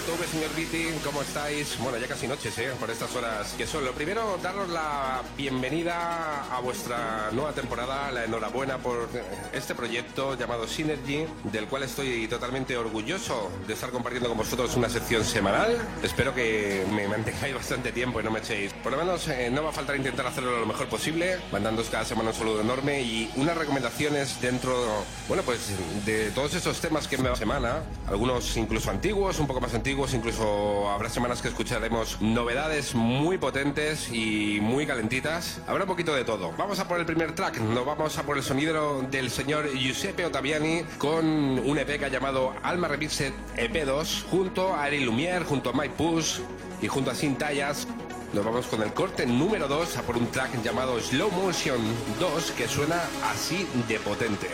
[0.00, 1.78] señor Alberto V, señor Viti, ¿cómo estáis?
[1.78, 2.70] Bueno, ya casi noches, ¿eh?
[2.78, 3.84] Por estas horas que son.
[3.84, 9.08] Lo primero, daros la bienvenida a vuestra nueva temporada, la enhorabuena por
[9.52, 14.88] este proyecto llamado Synergy, del cual estoy totalmente orgulloso de estar compartiendo con vosotros una
[14.88, 15.76] sección semanal.
[16.02, 18.72] Espero que me mantengáis bastante tiempo y no me echéis.
[18.72, 22.04] Por lo menos eh, no va a faltar intentar hacerlo lo mejor posible, mandándoos cada
[22.04, 25.72] semana un saludo enorme y unas recomendaciones dentro, bueno, pues
[26.04, 30.88] de todos esos temas que me semana, algunos incluso antiguos, un poco más antiguos, incluso
[30.90, 35.60] habrá semanas que escucharemos novedades muy potentes y muy calentitas.
[35.66, 36.52] Habrá un poquito de todo.
[36.56, 40.24] Vamos a por el primer track, nos vamos a por el sonido del señor Giuseppe
[40.24, 45.68] Ottaviani con un EP que ha llamado Alma Remixed EP2 junto a Ari Lumière, junto
[45.68, 46.40] a Mike Push
[46.80, 47.86] y junto a Sin Tallas.
[48.32, 51.80] Nos vamos con el corte número 2 a por un track llamado Slow Motion
[52.18, 54.48] 2 que suena así de potente.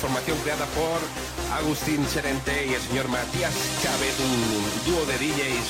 [0.00, 0.96] Formación creada por
[1.60, 3.52] Agustín Serente y el señor Matías
[3.84, 4.32] Chávez, un
[4.88, 5.68] dúo de DJs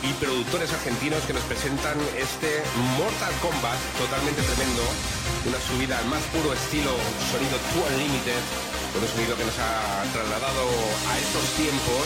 [0.00, 2.64] y productores argentinos que nos presentan este
[2.96, 4.80] Mortal Kombat totalmente tremendo,
[5.44, 6.96] una subida al más puro estilo
[7.28, 8.42] sonido Two Unlimited,
[8.96, 12.04] un sonido que nos ha trasladado a estos tiempos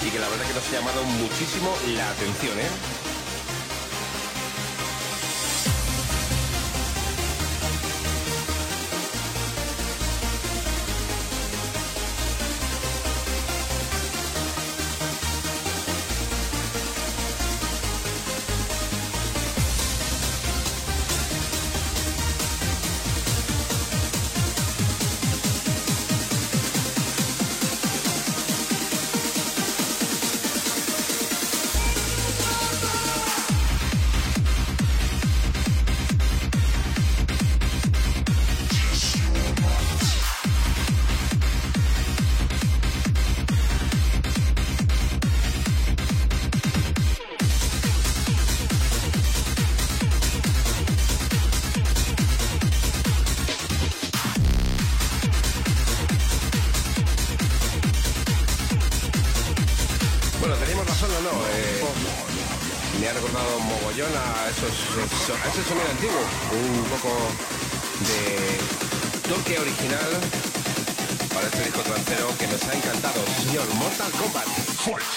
[0.00, 3.09] y que la verdad que nos ha llamado muchísimo la atención, ¿eh?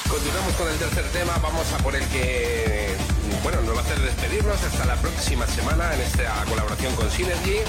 [0.09, 2.95] Continuamos con el tercer tema, vamos a por el que
[3.43, 7.59] bueno, nos va a hacer despedirnos hasta la próxima semana en esta colaboración con Synergy.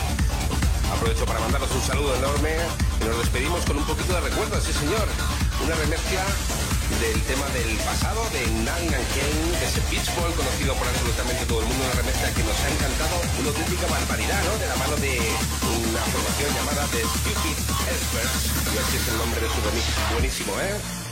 [0.93, 2.57] Aprovecho para mandaros un saludo enorme
[3.01, 5.07] y nos despedimos con un poquito de recuerdo, sí señor.
[5.65, 6.25] Una remezcla
[7.01, 11.67] del tema del pasado de Nangan Kane, de ese pitchball conocido por absolutamente todo el
[11.67, 14.53] mundo, una remezcla que nos ha encantado, una auténtica barbaridad, ¿no?
[14.57, 17.59] De la mano de una formación llamada The Stupid
[17.93, 18.43] Experts.
[18.73, 19.87] Y así es el nombre de su remix.
[20.15, 21.04] Buenísimo, ¿eh?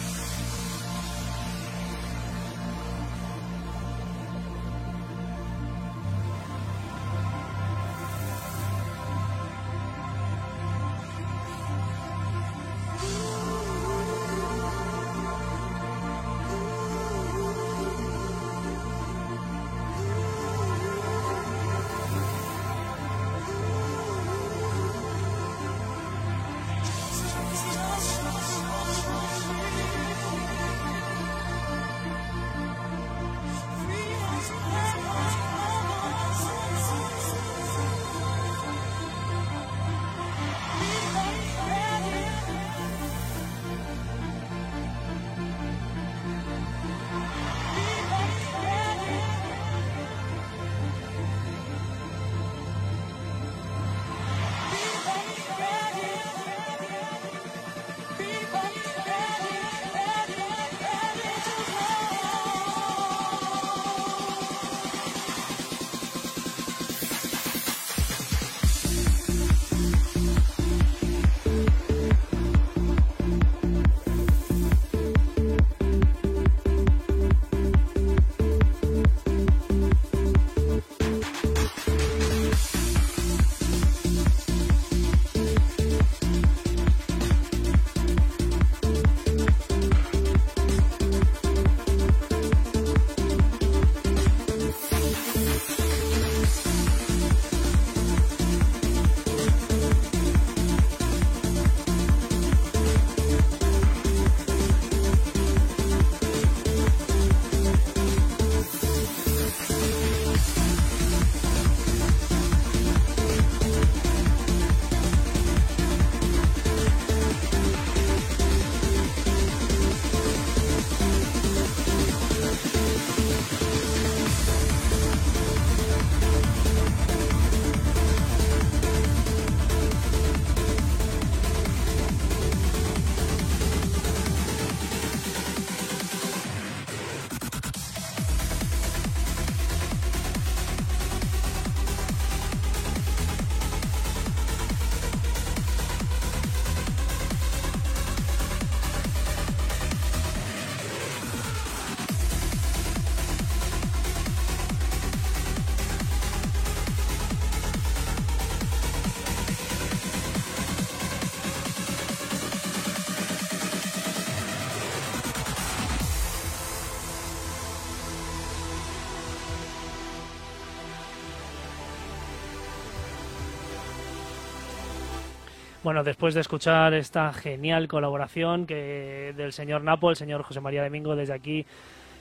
[175.92, 180.82] Bueno, después de escuchar esta genial colaboración que del señor Napo, el señor José María
[180.82, 181.66] Domingo, desde aquí,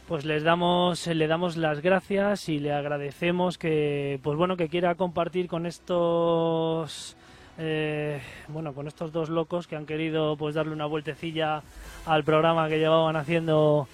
[0.09, 4.95] pues les damos, le damos las gracias y le agradecemos que, pues bueno, que quiera
[4.95, 7.15] compartir con estos,
[7.57, 8.19] eh,
[8.49, 11.63] bueno, con estos dos locos que han querido, pues darle una vueltecilla
[12.05, 13.87] al programa que llevaban haciendo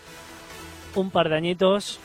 [0.95, 1.99] un par de añitos.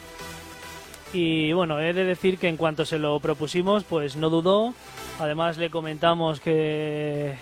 [1.14, 4.75] Y bueno, he de decir que en cuanto se lo propusimos, pues no dudó.
[5.18, 7.37] Además le comentamos que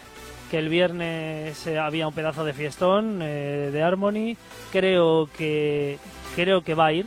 [0.51, 4.37] que el viernes eh, había un pedazo de fiestón eh, de Harmony.
[4.73, 5.99] Creo que
[6.35, 7.07] creo que va a ir.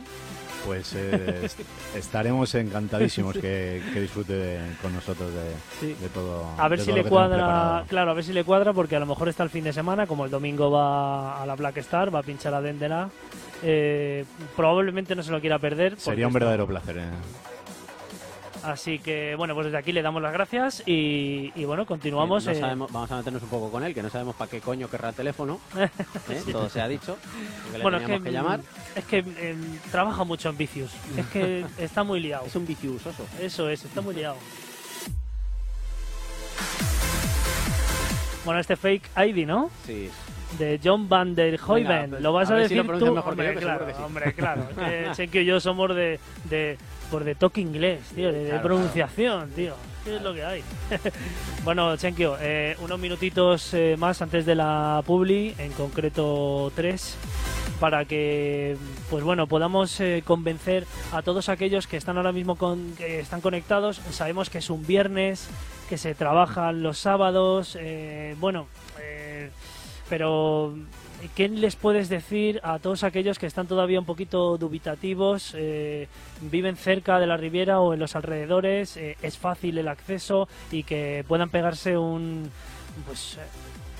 [0.64, 1.46] Pues eh,
[1.94, 6.46] estaremos encantadísimos que, disfrute con nosotros de, todo.
[6.56, 9.28] A ver si le cuadra, claro, a ver si le cuadra porque a lo mejor
[9.28, 12.22] está el fin de semana, como el domingo va a la Black Star, va a
[12.22, 13.10] pinchar a Dendera.
[14.56, 16.00] probablemente no se lo quiera perder.
[16.00, 17.02] Sería un verdadero placer.
[18.64, 22.46] Así que, bueno, pues desde aquí le damos las gracias y, bueno, continuamos.
[22.46, 22.58] Eh.
[22.60, 25.14] vamos a meternos un poco con él, que no sabemos para qué coño querrá el
[25.14, 25.60] teléfono.
[25.76, 26.42] ¿eh?
[26.50, 27.18] Todo se ha dicho.
[27.82, 28.60] bueno, es que, llamar.
[28.94, 29.22] Es que
[29.90, 30.92] trabaja mucho en vicios.
[31.16, 32.46] Es que está muy liado.
[32.46, 33.12] Es un vicioso.
[33.38, 34.36] Eso es, está muy liado.
[38.46, 39.70] Bueno, este fake ID, ¿no?
[39.86, 40.10] Sí.
[40.58, 42.10] De John Van der Hoyven.
[42.10, 44.68] Pues, lo vas a, decir tú, mejor hombre, claro, hombre, claro.
[45.14, 46.78] sé que yo somos de, de
[47.10, 49.74] por de toque inglés, tío, de, pronunciación, tío.
[50.04, 50.62] ¿Qué es lo que hay?
[51.64, 57.16] bueno, Chenkio, eh, unos minutitos eh, más antes de la publi, en concreto tres,
[57.80, 58.76] para que,
[59.08, 63.40] pues bueno, podamos eh, convencer a todos aquellos que están ahora mismo con, que están
[63.40, 63.96] conectados.
[64.10, 65.48] Sabemos que es un viernes,
[65.88, 67.78] que se trabajan los sábados,
[68.40, 68.66] bueno,
[70.08, 70.74] pero
[71.34, 76.08] ¿qué les puedes decir a todos aquellos que están todavía un poquito dubitativos, eh,
[76.40, 80.82] viven cerca de la Riviera o en los alrededores, eh, es fácil el acceso y
[80.82, 82.50] que puedan pegarse un,
[83.06, 83.38] pues,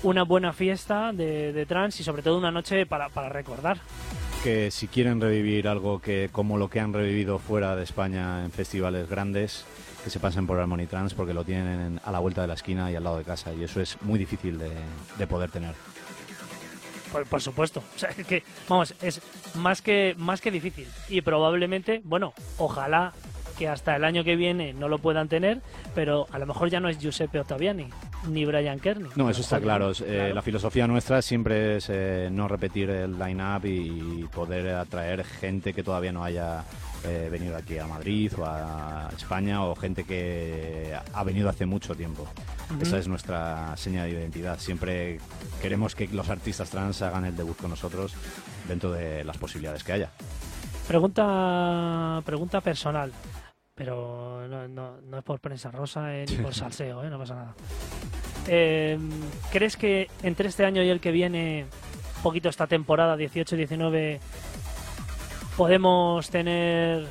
[0.03, 3.79] una buena fiesta de, de trans y sobre todo una noche para, recordar?
[4.43, 8.51] Que si quieren revivir algo que como lo que han revivido fuera de España en
[8.51, 9.65] festivales grandes,
[10.03, 12.91] que se pasen por Harmony Trans porque lo tienen a la vuelta de la esquina
[12.91, 15.73] y al lado de casa y eso es muy difícil de poder tener.
[17.23, 17.83] Por, supuesto.
[17.95, 19.21] O sea, que, vamos, es
[19.55, 20.87] más que, más que difícil.
[21.09, 23.13] Y probablemente, bueno, ojalá
[23.57, 25.61] que hasta el año que viene no lo puedan tener,
[25.93, 27.87] pero a lo mejor ya no es Giuseppe Ottaviani
[28.29, 29.09] ni Brian Kearney.
[29.15, 29.91] No, eso está claro.
[30.05, 35.73] Eh, la filosofía nuestra siempre es eh, no repetir el line-up y poder atraer gente
[35.73, 36.63] que todavía no haya
[37.03, 41.95] eh, venido aquí a Madrid o a España o gente que ha venido hace mucho
[41.95, 42.27] tiempo.
[42.81, 44.59] Esa es nuestra señal de identidad.
[44.59, 45.19] Siempre
[45.61, 48.13] queremos que los artistas trans hagan el debut con nosotros
[48.67, 50.09] dentro de las posibilidades que haya.
[50.87, 53.11] Pregunta, pregunta personal,
[53.75, 57.55] pero no, es por prensa rosa eh, ni por salseo, eh, no pasa nada.
[58.47, 59.11] Em,
[59.51, 61.65] ¿Crees que entre este año y el que viene,
[62.23, 64.19] poquito esta temporada 18-19,
[65.57, 67.05] podemos tener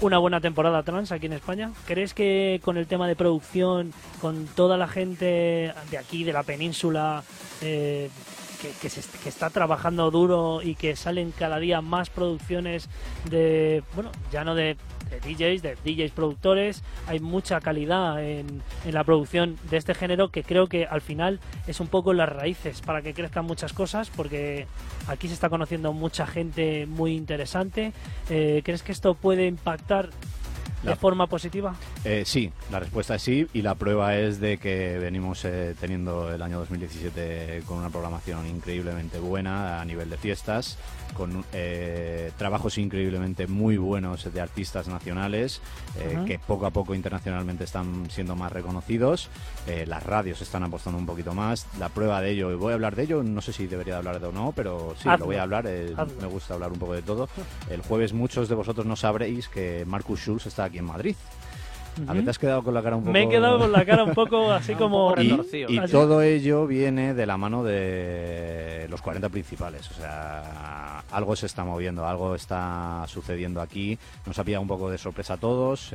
[0.00, 1.70] una buena temporada trans aquí en España.
[1.86, 6.42] ¿Crees que con el tema de producción, con toda la gente de aquí, de la
[6.42, 7.22] península,
[7.60, 8.10] eh,
[8.60, 12.88] que, que, está trabajando duro y que salen cada día más producciones
[13.28, 14.76] de, bueno, ya no de
[15.12, 16.82] de DJs, de DJs productores.
[17.06, 21.80] Hay mucha calidad en, la producción de este género que creo que al final es
[21.80, 24.66] un poco las raíces para que crezcan muchas cosas porque
[25.06, 27.92] aquí se está conociendo mucha gente muy interesante.
[28.30, 30.10] Eh, ¿Crees que esto puede impactar
[30.82, 31.74] de forma positiva?
[32.04, 36.32] Eh, sí, la respuesta es sí y la prueba es de que venimos eh, teniendo
[36.32, 40.78] el año 2017 con una programación increíblemente buena a nivel de fiestas
[41.12, 45.60] con eh, trabajos increíblemente muy buenos de artistas nacionales
[45.98, 49.28] eh, que poco a poco internacionalmente están siendo más reconocidos.
[49.66, 51.66] Eh, las radios están apostando un poquito más.
[51.78, 54.20] La prueba de ello, y voy a hablar de ello, no sé si debería hablar
[54.20, 55.64] de o no, pero sí, lo voy a hablar.
[55.64, 57.28] me gusta hablar un poco de todo.
[57.70, 61.16] El jueves muchos de vosotros no sabréis que Marcus Schulz está aquí en Madrid.
[62.06, 63.12] ¿A te has quedado con la cara un poco...?
[63.12, 65.14] Me he quedado con la cara un poco así como...
[65.18, 65.32] Y,
[65.68, 69.90] y todo ello viene de la mano de los 40 principales.
[69.90, 73.98] O sea, algo se está moviendo, algo está sucediendo aquí.
[74.26, 75.92] Nos ha pillado un poco de sorpresa a todos.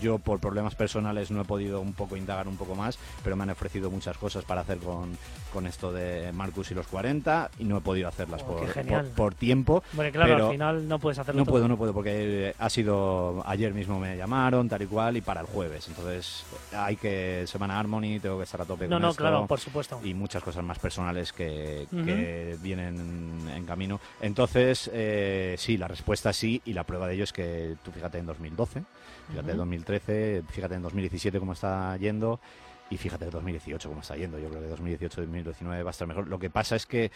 [0.00, 3.42] yo, por problemas personales, no he podido un poco indagar un poco más, pero me
[3.42, 5.16] han ofrecido muchas cosas para hacer con,
[5.52, 9.34] con esto de Marcus y los 40 y no he podido hacerlas oh, por, por,
[9.34, 9.82] tiempo.
[9.92, 13.42] Bueno, claro, al final no puedes hacerlo No puedo, no puedo, porque ha sido...
[13.46, 15.88] Ayer mismo me llamaron, igual y para el jueves.
[15.88, 20.00] Entonces hay que semana Harmony, tengo que estar a tope no, no, claro, por supuesto.
[20.04, 21.86] Y muchas cosas más personales que,
[22.62, 24.00] vienen en camino.
[24.20, 28.18] Entonces, eh, sí, la respuesta sí y la prueba de ello es que tú fíjate
[28.18, 28.82] en 2012,
[29.28, 32.40] fíjate en 2013, fíjate en 2017 cómo está yendo
[32.90, 34.38] y fíjate 2018 cómo está yendo.
[34.38, 36.28] Yo creo que 2018-2019 va a estar mejor.
[36.28, 37.10] Lo que pasa es que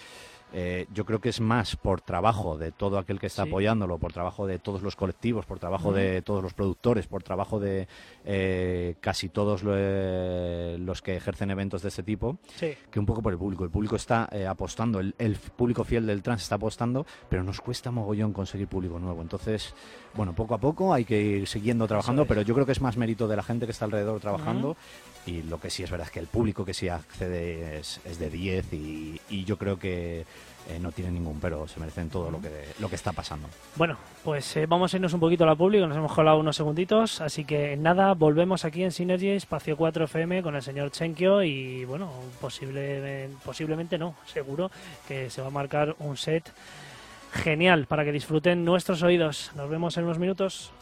[0.52, 4.12] eh, yo creo que es más por trabajo de todo aquel que está apoyándolo, por
[4.12, 7.88] trabajo de todos los colectivos, por trabajo de todos los productores, por trabajo de
[8.24, 13.38] eh, casi todos los que ejercen eventos de este tipo, que un poco por el
[13.38, 13.64] público.
[13.64, 17.90] El público está eh, apostando, el, público fiel del trans está apostando, pero nos cuesta
[17.90, 19.22] mogollón conseguir público nuevo.
[19.22, 19.74] Entonces,
[20.14, 22.96] bueno, poco a poco hay que ir siguiendo trabajando, pero yo creo que es más
[22.96, 24.76] mérito de la gente que está alrededor trabajando.
[25.24, 28.28] Y lo que sí es verdad es que el público que sí accede es, de
[28.28, 30.24] 10 y, yo creo que
[30.68, 33.48] eh, no tiene ningún pero, se merecen todo lo que, lo que está pasando.
[33.76, 36.56] Bueno, pues eh, vamos a irnos un poquito a la público, nos hemos colado unos
[36.56, 41.42] segunditos, así que nada, volvemos aquí en Synergy, Espacio 4 FM con el señor Chenkio
[41.42, 42.10] y bueno,
[42.40, 44.70] posible, posiblemente no, seguro
[45.08, 46.52] que se va a marcar un set
[47.32, 49.50] genial para que disfruten nuestros oídos.
[49.56, 50.72] Nos vemos en unos minutos.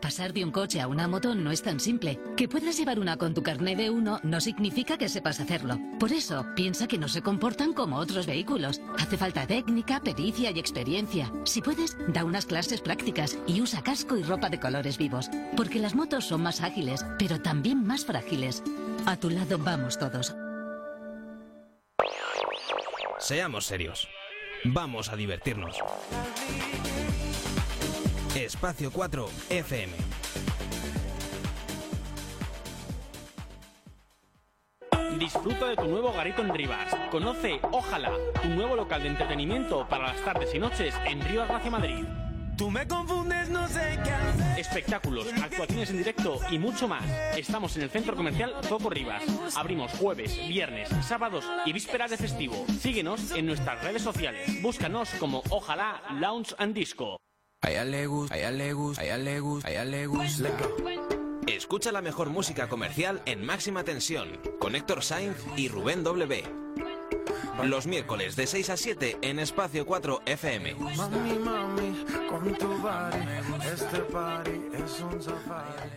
[0.00, 2.20] Pasar de un coche a una moto no es tan simple.
[2.36, 5.78] Que puedas llevar una con tu carnet de uno no significa que sepas hacerlo.
[5.98, 8.80] Por eso, piensa que no se comportan como otros vehículos.
[8.98, 11.32] Hace falta técnica, pericia y experiencia.
[11.44, 15.30] Si puedes, da unas clases prácticas y usa casco y ropa de colores vivos.
[15.56, 18.62] Porque las motos son más ágiles, pero también más frágiles.
[19.06, 20.34] A tu lado vamos todos.
[23.18, 24.08] Seamos serios.
[24.64, 25.76] Vamos a divertirnos.
[28.44, 29.94] Espacio 4 FM.
[35.18, 36.94] Disfruta de tu nuevo garito en Rivas.
[37.10, 38.12] Conoce Ojalá,
[38.42, 42.04] tu nuevo local de entretenimiento para las tardes y noches en Rivas Gracia Madrid.
[42.58, 47.04] Tú me confundes, no sé qué Espectáculos, actuaciones en directo y mucho más.
[47.36, 49.22] Estamos en el centro comercial Coco Rivas.
[49.56, 52.66] Abrimos jueves, viernes, sábados y vísperas de festivo.
[52.80, 54.60] Síguenos en nuestras redes sociales.
[54.60, 57.16] Búscanos como Ojalá Lounge and Disco.
[57.62, 60.06] A ella le gusta, a ella le gusta, a ella le gusta, a ella le
[60.06, 60.50] gusta.
[61.46, 66.44] Escucha la mejor música comercial en máxima tensión con Héctor Sainz y Rubén W.
[67.64, 70.74] Los miércoles de 6 a 7 en Espacio 4 FM.
[70.74, 73.18] Mami, mami, con tu body,
[73.72, 75.90] este party es un safari.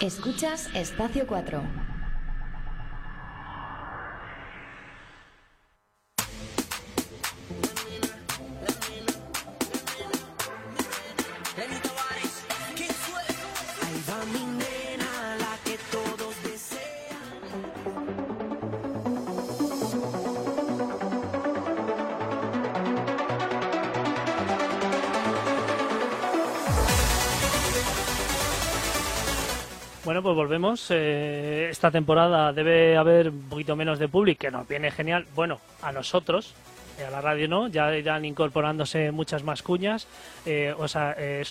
[0.00, 1.62] Escuchas Espacio 4.
[30.12, 30.86] Bueno, pues volvemos.
[30.90, 35.24] Eh, esta temporada debe haber un poquito menos de público, que nos viene genial.
[35.34, 36.52] Bueno, a nosotros,
[37.06, 40.06] a la radio no, ya irán incorporándose muchas más cuñas.
[40.46, 40.96] Eh, os,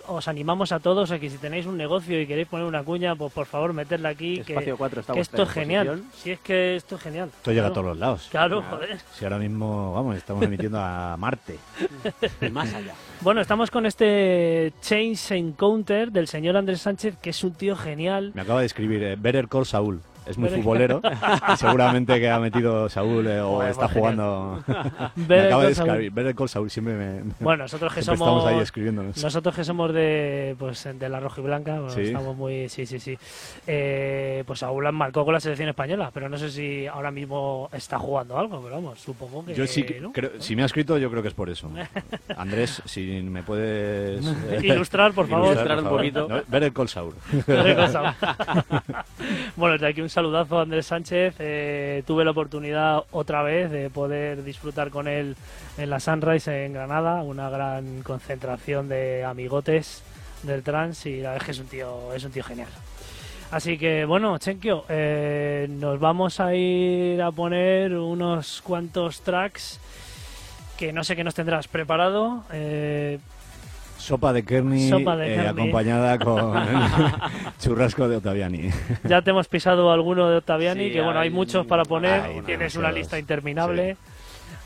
[0.07, 3.15] os, animamos a todos a que si tenéis un negocio y queréis poner una cuña,
[3.15, 4.41] pues por favor meterla aquí.
[4.41, 4.75] que,
[5.15, 6.03] esto es genial.
[6.13, 7.29] Si es que esto es genial.
[7.29, 8.27] Esto llega a todos los lados.
[8.31, 8.99] Claro, joder.
[9.13, 11.57] Si ahora mismo, vamos, estamos emitiendo a Marte.
[12.51, 12.93] más allá.
[13.21, 18.31] Bueno, estamos con este Change Encounter del señor Andrés Sánchez, que es un tío genial.
[18.33, 21.01] Me acaba de escribir eh, Better Call Saúl es muy futbolero
[21.53, 24.63] y seguramente que ha metido Saúl eh, o está jugando.
[25.15, 27.33] me acaba de escribir, ver el call Saúl siempre me.
[27.39, 28.19] Bueno, nosotros que somos.
[28.19, 29.21] Estamos ahí escribiéndonos.
[29.23, 32.69] Nosotros que somos de pues de la roja y blanca, estamos muy.
[32.69, 33.17] Sí, sí, sí.
[33.65, 37.97] Eh, pues Saúl marcó con la selección española, pero no sé si ahora mismo está
[37.97, 39.55] jugando algo, pero vamos, supongo que.
[39.55, 41.71] Yo sí, creo, si me ha escrito, yo creo que es por eso.
[42.37, 44.23] Andrés, si me puedes.
[44.61, 45.47] ilustrar, por favor.
[45.47, 46.27] Ilustrar un poquito.
[46.47, 47.15] ver el call Saúl.
[49.55, 51.35] bueno, de aquí un saludazo a Andrés Sánchez.
[51.39, 55.37] Eh, tuve la oportunidad otra vez de poder disfrutar con él
[55.77, 60.03] en la Sunrise en Granada, una gran concentración de amigotes
[60.43, 62.67] del trans y la verdad es que es un tío, es un tío genial.
[63.51, 69.79] Así que bueno, Chenkio, eh, nos vamos a ir a poner unos cuantos tracks
[70.77, 72.43] que no sé qué nos tendrás preparado.
[72.51, 73.19] Eh,
[74.01, 76.53] Sopa de Kearney, eh, acompañada con
[77.59, 78.69] churrasco de Ottaviani.
[79.03, 82.75] Ya te hemos pisado alguno de Ottaviani, que bueno, hay muchos para poner y tienes
[82.75, 83.97] una lista interminable.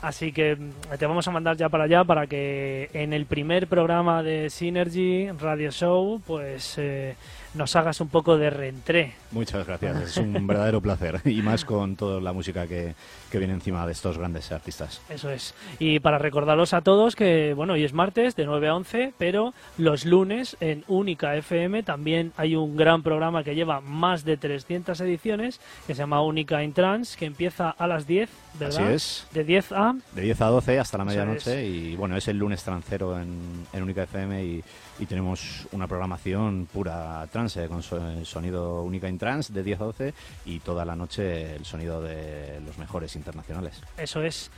[0.02, 3.66] Así que mm, te vamos a mandar ya para allá para que en el primer
[3.66, 7.16] programa de Synergy Radio Show, pues eh,
[7.56, 9.14] nos hagas un poco de reentré.
[9.32, 12.94] Muchas gracias, es un verdadero placer y más con toda la música que,
[13.30, 15.00] que viene encima de estos grandes artistas.
[15.08, 15.54] Eso es.
[15.78, 19.54] Y para recordaros a todos que, bueno, hoy es martes de 9 a 11, pero
[19.78, 25.00] los lunes en Única FM también hay un gran programa que lleva más de 300
[25.00, 28.84] ediciones que se llama Única in Trans, que empieza a las 10, ¿verdad?
[28.86, 29.26] Así es.
[29.32, 29.94] De 10 a...
[30.12, 33.82] De 10 a 12 hasta la medianoche y bueno, es el lunes trancero en, en
[33.82, 34.64] Única FM y,
[34.98, 39.84] y tenemos una programación pura trance con so- sonido Única in Trans de 10 a
[39.84, 40.14] 12
[40.46, 43.80] y toda la noche el sonido de los mejores internacionales.
[43.98, 44.50] Eso es.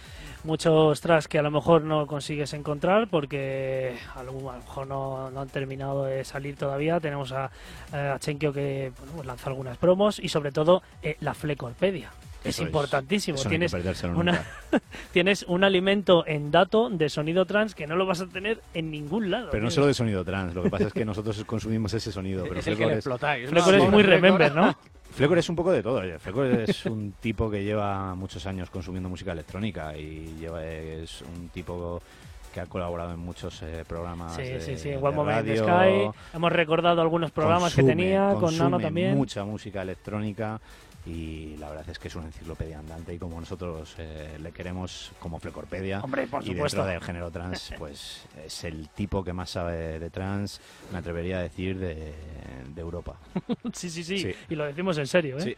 [0.44, 5.30] Muchos tracks que a lo mejor no consigues encontrar porque a lo, a mejor no,
[5.30, 7.00] no han terminado de salir todavía.
[7.00, 7.50] Tenemos a,
[7.92, 12.10] a Chenkio que bueno, pues lanza algunas promos y sobre todo eh, la Flecorpedia.
[12.48, 13.36] Es importantísimo.
[13.36, 14.44] Eso no que tienes, perdérselo una-
[15.12, 18.90] tienes un alimento en dato de sonido trans que no lo vas a tener en
[18.90, 19.48] ningún lado.
[19.50, 22.44] Pero no solo de sonido trans, lo que pasa es que nosotros consumimos ese sonido.
[22.44, 23.48] Pero Es el que Flecor le es- explotáis.
[23.50, 24.76] Flecor es muy remember, ¿no?
[25.10, 26.02] Flecor es un poco de todo.
[26.18, 31.48] Flecor es un tipo que lleva muchos años consumiendo música electrónica y lleva, es un
[31.48, 32.00] tipo
[32.52, 34.88] que ha colaborado en muchos eh, programas Sí, de, sí, sí.
[34.90, 35.64] de One Moment radio.
[35.64, 36.20] Sky.
[36.34, 39.14] Hemos recordado algunos programas que Consume- tenía con Nano también.
[39.16, 40.58] mucha música electrónica
[41.08, 45.12] y la verdad es que es una enciclopedia andante y como nosotros eh, le queremos
[45.18, 46.78] como Flecorpedia Hombre, por y supuesto.
[46.78, 50.60] dentro del género trans pues es el tipo que más sabe de trans
[50.92, 52.14] me atrevería a decir de,
[52.74, 53.16] de Europa
[53.72, 54.34] sí, sí, sí, Sí.
[54.50, 55.42] Y lo decimos en serio, ¿eh?
[55.42, 55.56] Sí.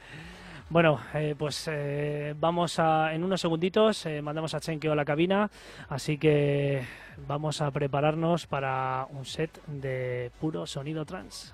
[0.69, 5.05] Bueno, eh, pues eh, vamos a, en unos segunditos, eh, mandamos a Chenkio a la
[5.05, 5.51] cabina,
[5.89, 6.85] así que
[7.27, 11.53] vamos a prepararnos para un set de puro sonido trans.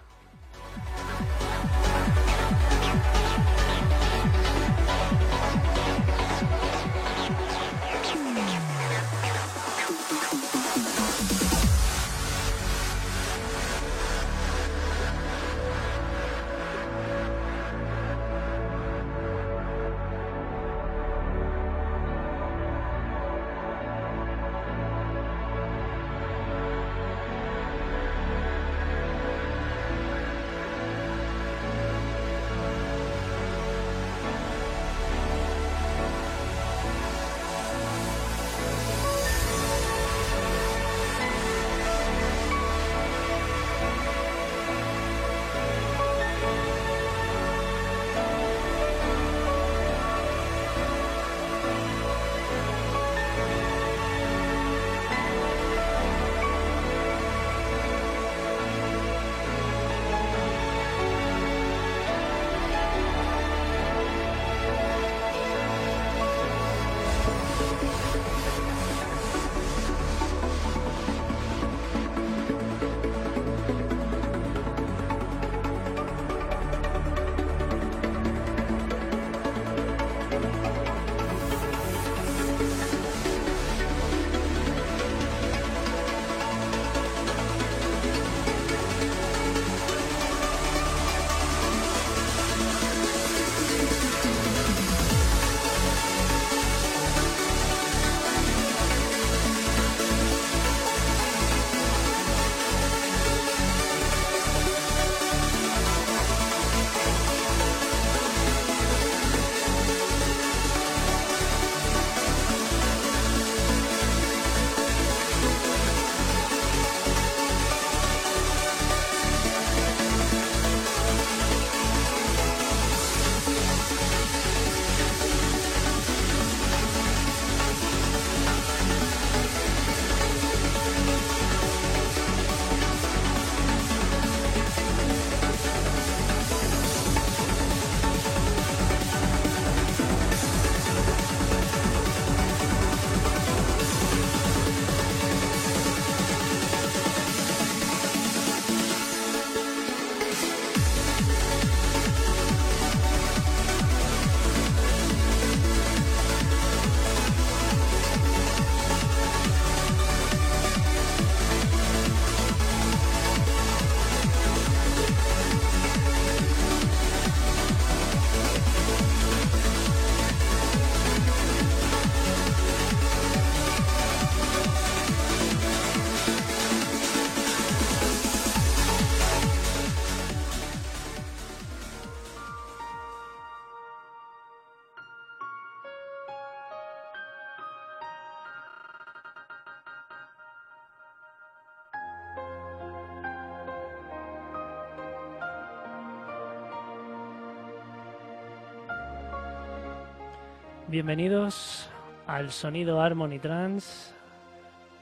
[200.96, 201.90] Bienvenidos
[202.26, 204.14] al sonido Harmony Trans,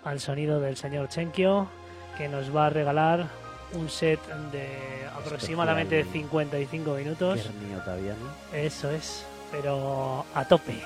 [0.03, 1.69] al sonido del señor Chenkyo,
[2.19, 3.29] que nos va a regalar
[3.75, 4.19] un set
[4.51, 7.49] de aproximadamente 55 minutos.
[8.53, 10.83] Eso es, pero a tope.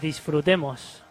[0.00, 1.04] Disfrutemos.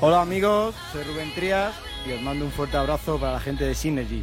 [0.00, 1.74] Hola amigos, soy Rubén Trías
[2.06, 4.22] y os mando un fuerte abrazo para la gente de Synergy.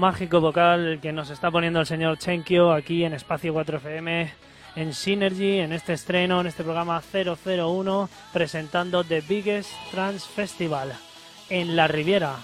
[0.00, 4.30] Mágico vocal que nos está poniendo el señor Chenkio aquí en Espacio 4FM,
[4.74, 10.94] en Synergy, en este estreno, en este programa 001, presentando The Biggest Trans Festival
[11.50, 12.36] en La Riviera.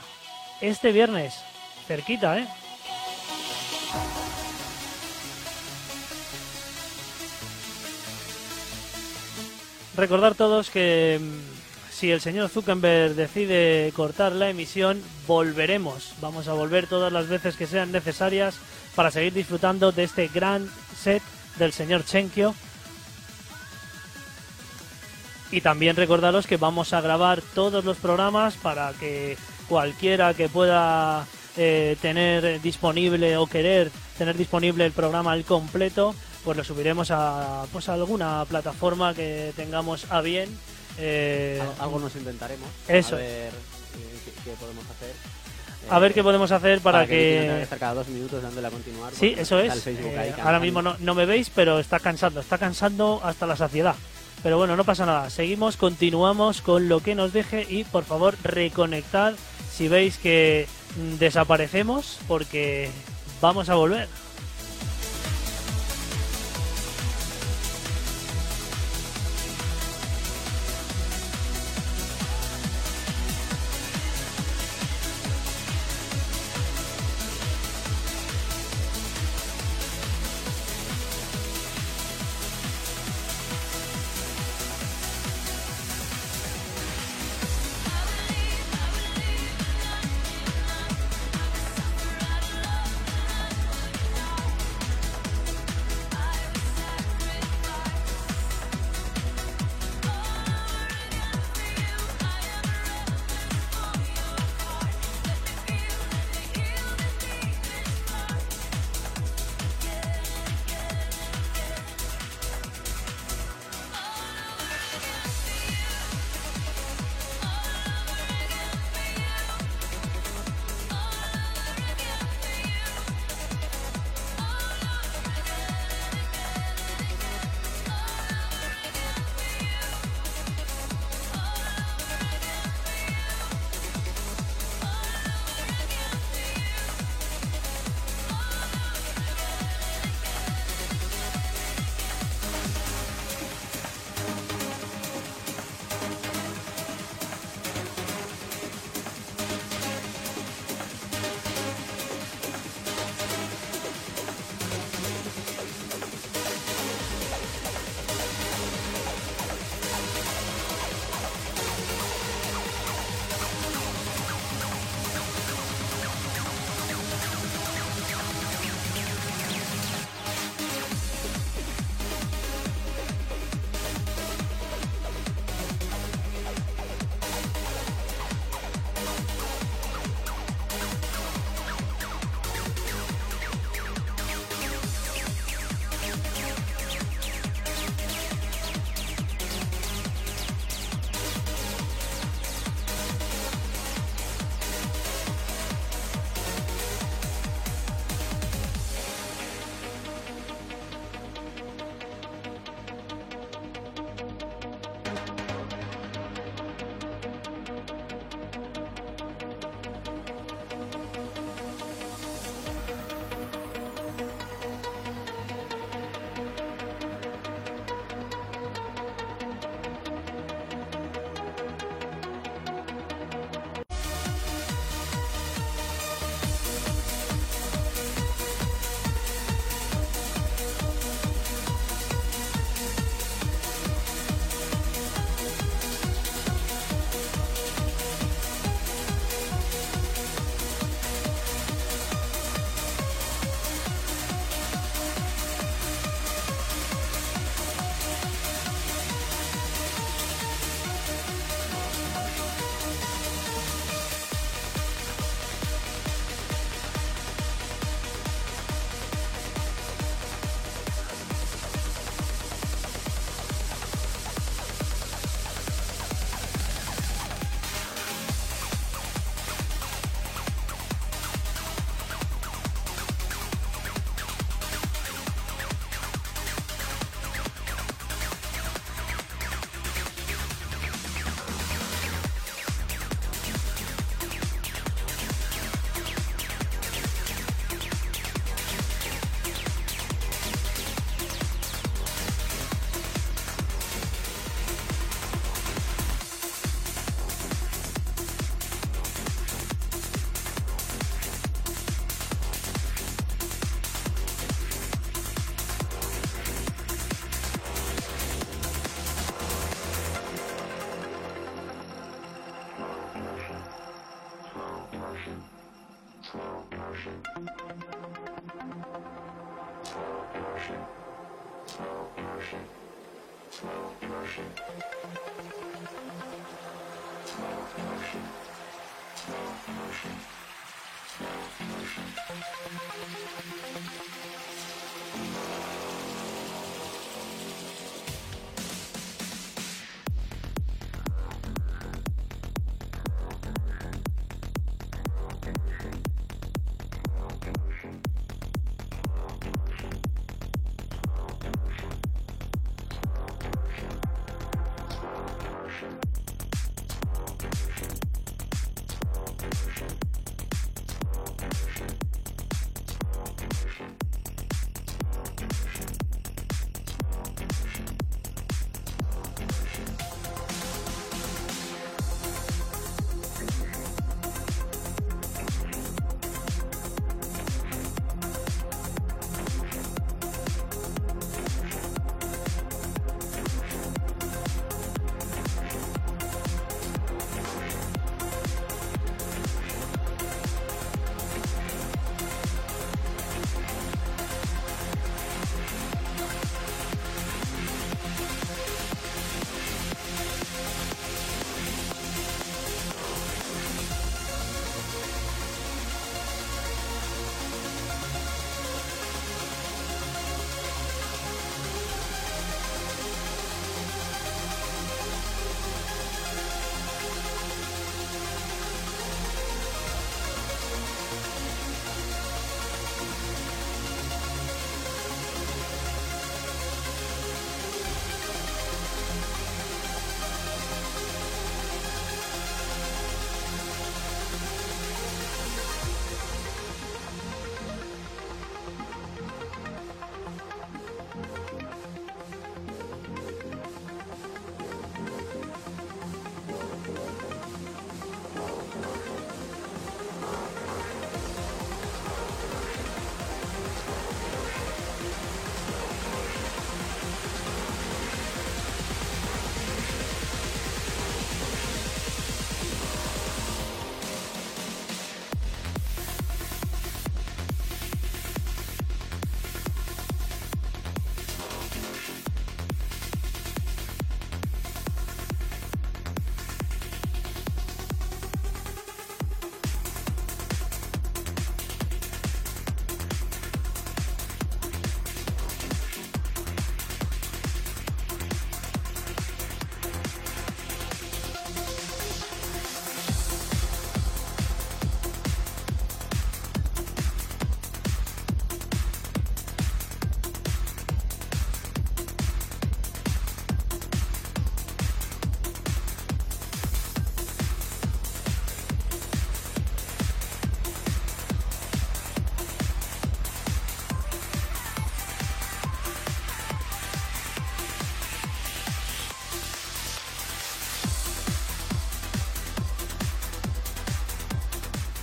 [0.61, 1.35] Este viernes,
[1.87, 2.47] cerquita, ¿eh?
[9.97, 11.56] Recordar todos que mm,
[11.97, 16.13] si el señor Zuckerberg decide cortar la emisión, volveremos.
[16.21, 18.57] Vamos a volver todas las veces que sean necesarias
[18.95, 21.23] para seguir disfrutando de este gran set
[21.59, 22.55] del señor Chenkio.
[25.51, 31.27] Y también recordaros que vamos a grabar todos los programas para que cualquiera que pueda
[31.57, 36.15] eh, tener disponible o querer tener disponible el programa al completo,
[36.45, 40.51] pues lo subiremos a, pues a alguna plataforma que tengamos a bien
[40.99, 42.69] eh, algo, nos inventaremos.
[42.89, 43.17] Eso.
[43.17, 43.51] A ver
[44.45, 45.15] qué, podemos hacer.
[45.89, 47.63] A ver qué podemos hacer para, que...
[47.63, 49.13] estar cada dos minutos dándole a continuar.
[49.15, 49.87] Sí, eso es.
[49.87, 52.41] Eh, ahora mismo no, no me veis, pero está cansando.
[52.41, 53.95] Está cansando hasta la saciedad.
[54.43, 55.31] Pero bueno, no pasa nada.
[55.31, 59.35] Seguimos, continuamos con lo que nos deje y por favor reconectar
[59.73, 60.67] si veis que
[60.97, 62.91] mm, desaparecemos porque
[63.41, 64.09] vamos a volver.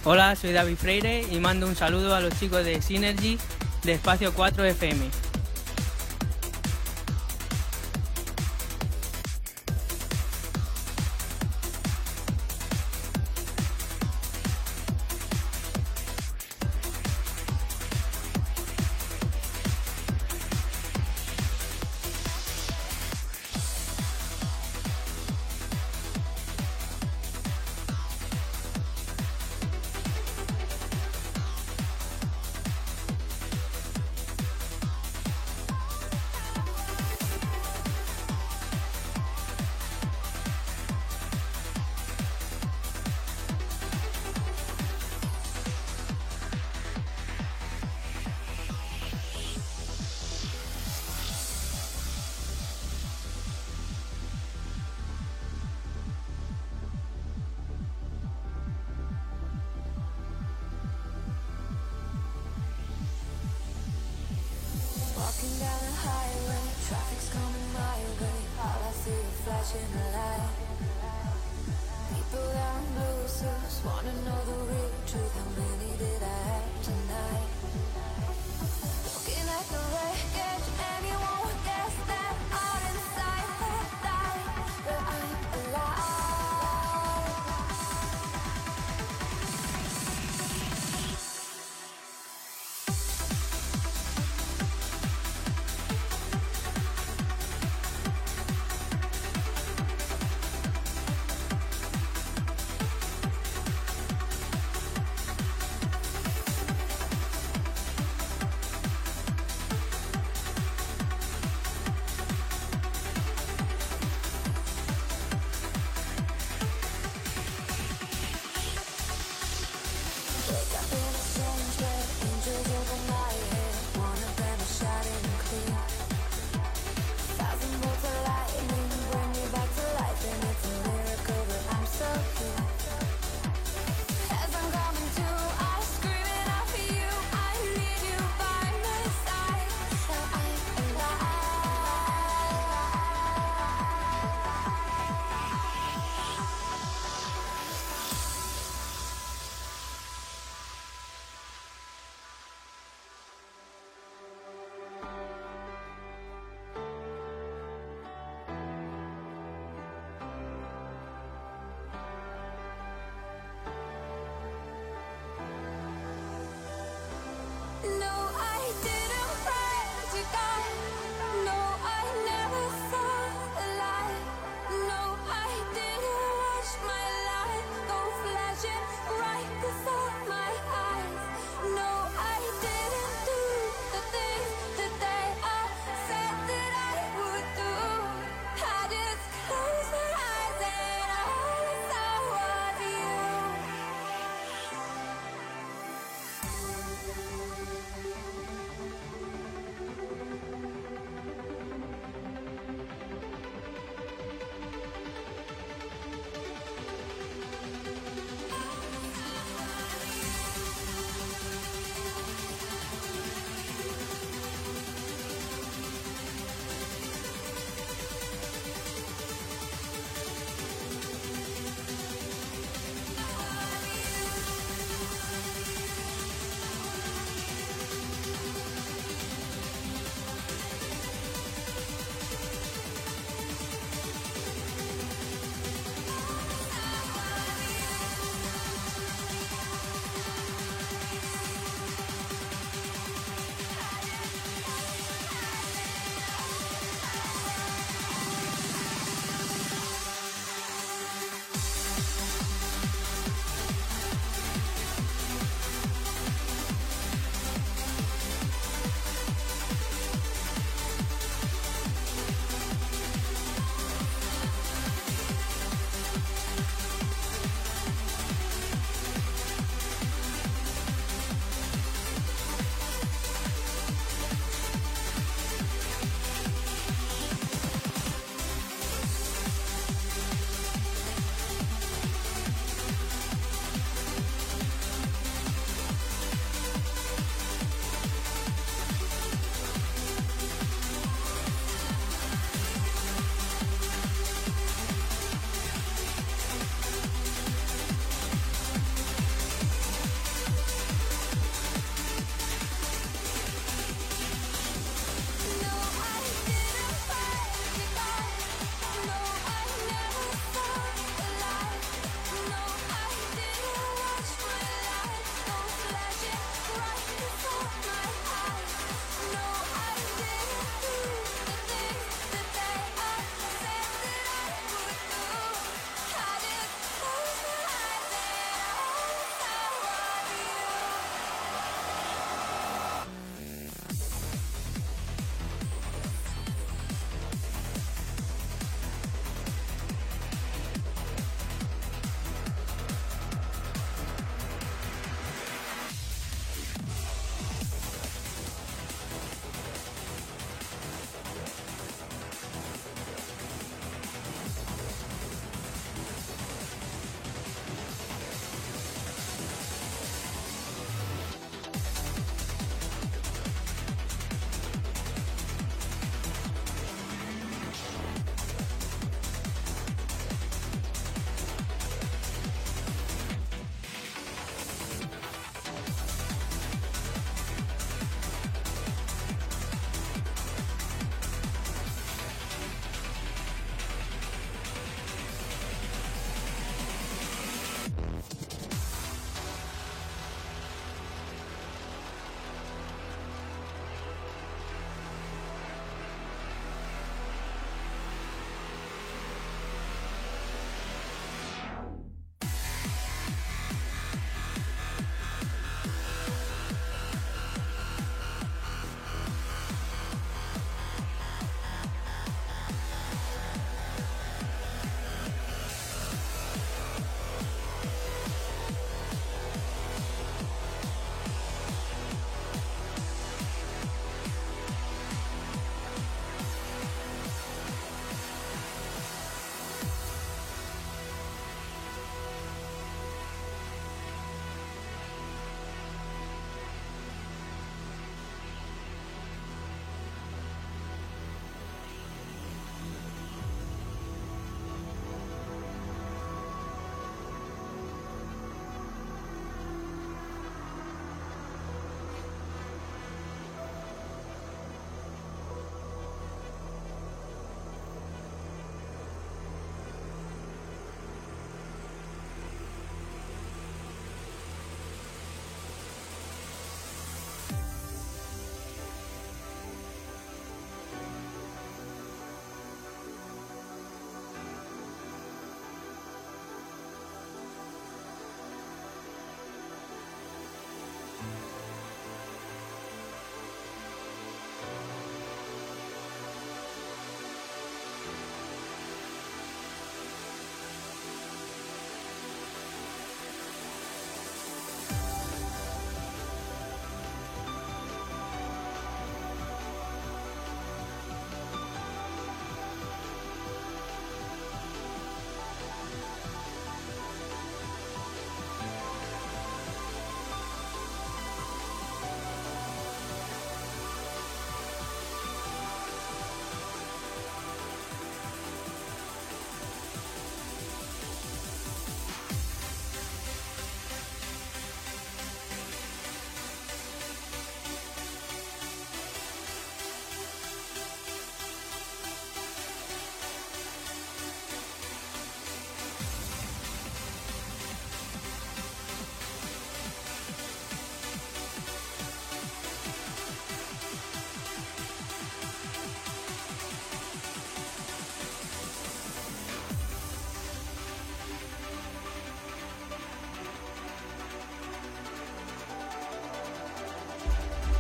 [0.06, 3.38] Hola, soy David Freire y mando un saludo a los chicos de Synergy
[3.84, 5.23] de Espacio 4 FM.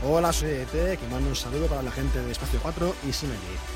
[0.06, 3.73] Hola, soy ET, que mando un saludo para la gente de Espacio 4 y Synergy.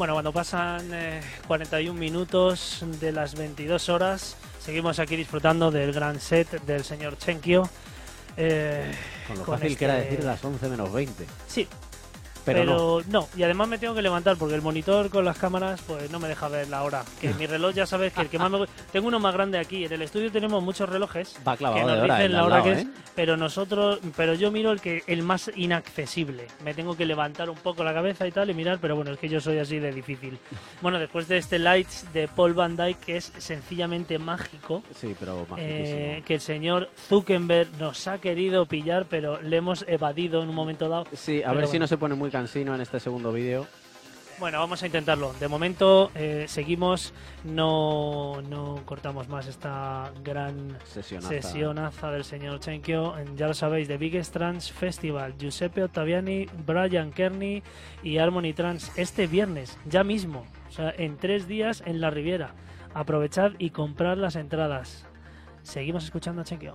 [0.00, 6.18] Bueno, cuando pasan eh, 41 minutos de las 22 horas, seguimos aquí disfrutando del gran
[6.18, 7.68] set del señor Chenkio.
[8.38, 8.94] eh,
[9.26, 11.26] Con lo con fácil que era este- decir las 11 menos 20.
[11.46, 11.68] Sí.
[12.46, 13.28] Pero Pero, no.
[13.36, 16.28] y además me tengo que levantar porque el monitor con las cámaras pues no me
[16.28, 17.04] deja ver la hora.
[17.20, 19.84] Que mi reloj ya sabes que el que más me tengo uno más grande aquí.
[19.84, 22.58] En el estudio tenemos muchos relojes Va que nos de hora, dicen el la hora
[22.58, 22.80] lado, que ¿eh?
[22.80, 26.46] es, pero nosotros, pero yo miro el que el más inaccesible.
[26.64, 29.18] Me tengo que levantar un poco la cabeza y tal y mirar, pero bueno, es
[29.18, 30.38] que yo soy así de difícil.
[30.80, 34.82] Bueno, después de este Lights de Paul Van Dyke que es sencillamente mágico.
[34.94, 40.42] Sí, pero eh, que el señor Zuckerberg nos ha querido pillar, pero le hemos evadido
[40.42, 41.06] en un momento dado.
[41.12, 43.66] Sí, a Pero ver si no se pone muy cansino en este segundo vídeo.
[44.40, 45.34] Bueno, vamos a intentarlo.
[45.38, 47.12] De momento eh, seguimos,
[47.44, 51.28] no, no cortamos más esta gran Sesionaza.
[51.28, 53.18] sesionaza del señor Chenkyo.
[53.18, 57.62] En- Ya lo sabéis, The Biggest Trans Festival, Giuseppe Ottaviani, Brian Kearney
[58.02, 62.54] y Harmony Trans este viernes, ya mismo, o sea, en tres días en la Riviera.
[62.94, 65.04] Aprovechad y comprad las entradas.
[65.62, 66.74] Seguimos escuchando a Chenkyo.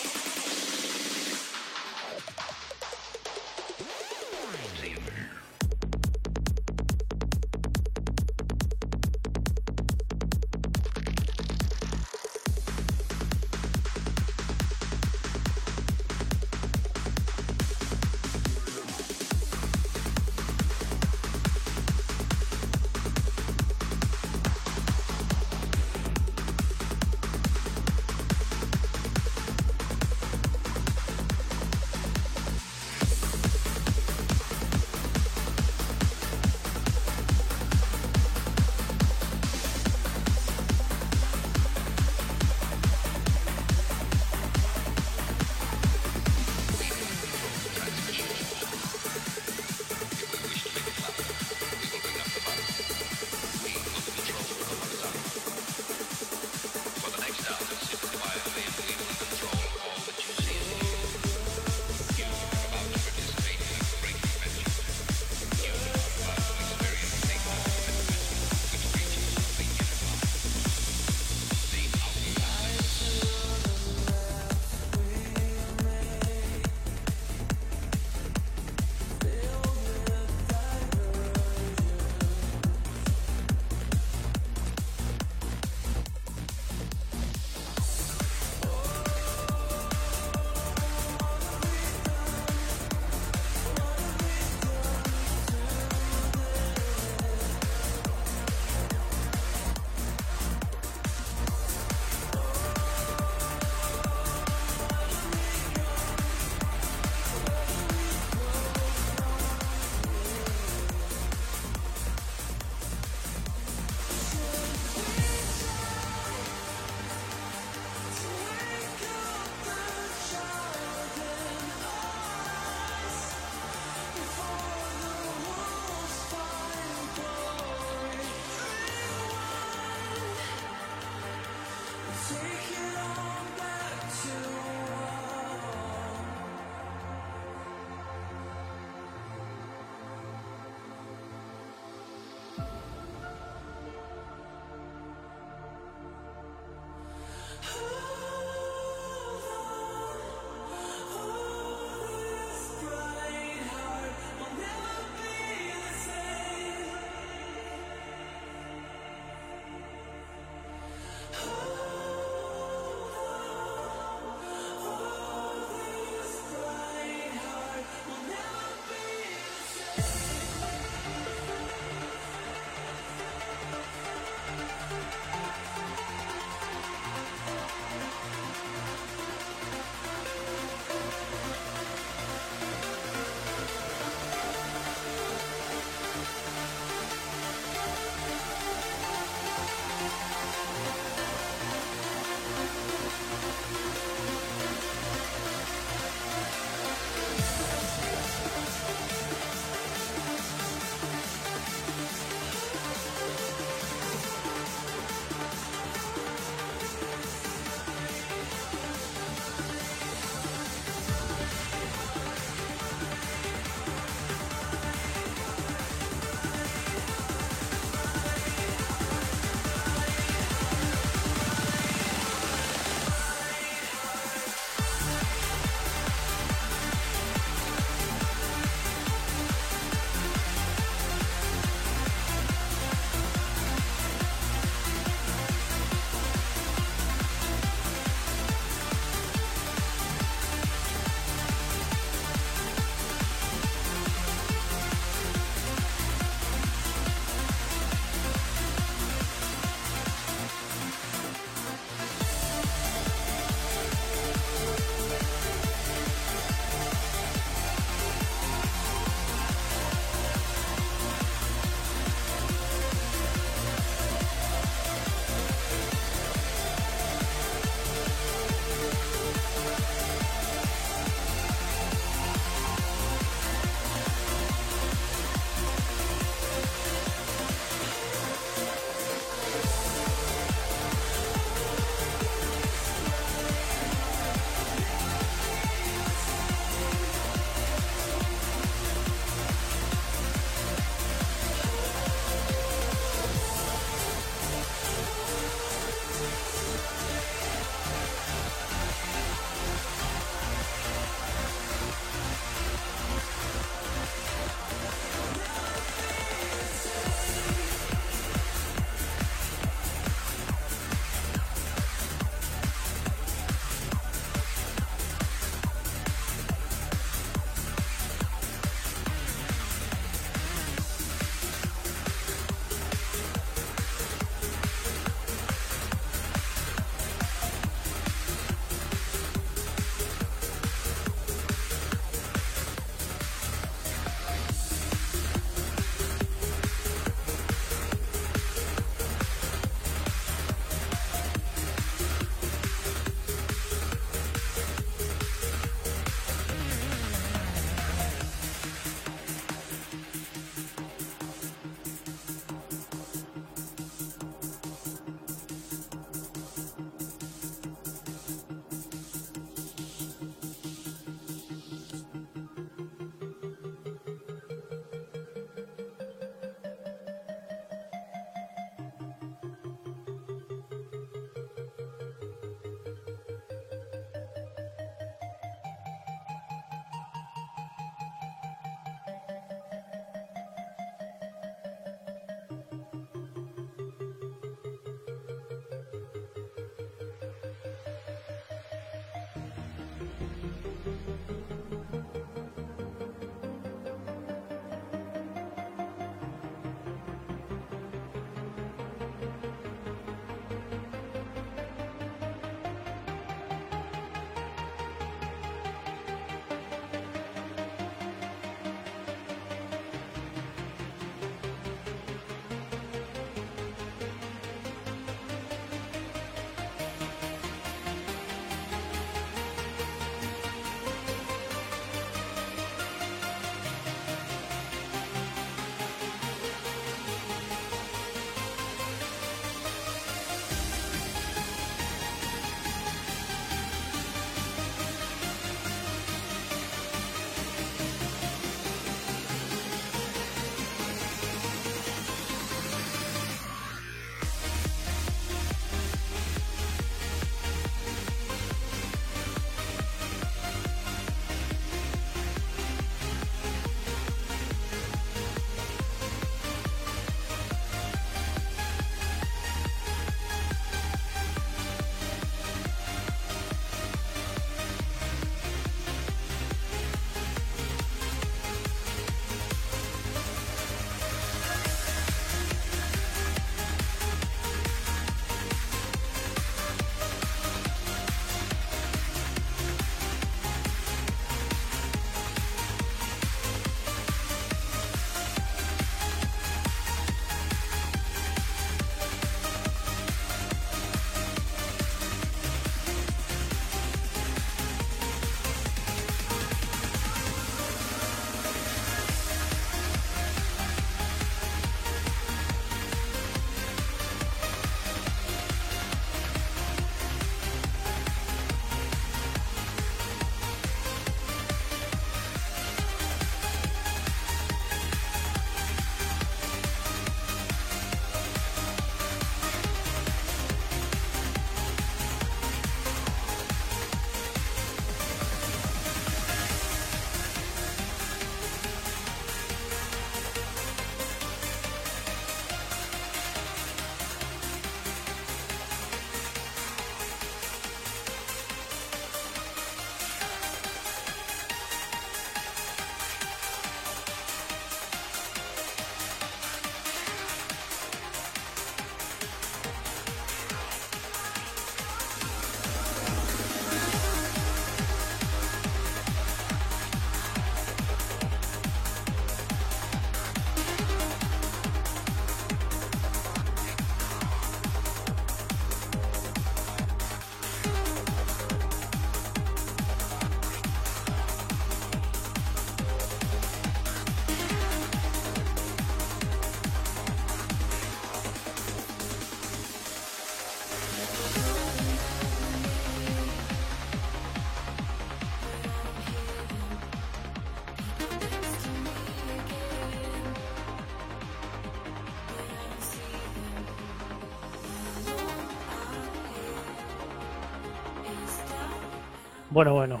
[599.60, 600.00] Bueno, bueno.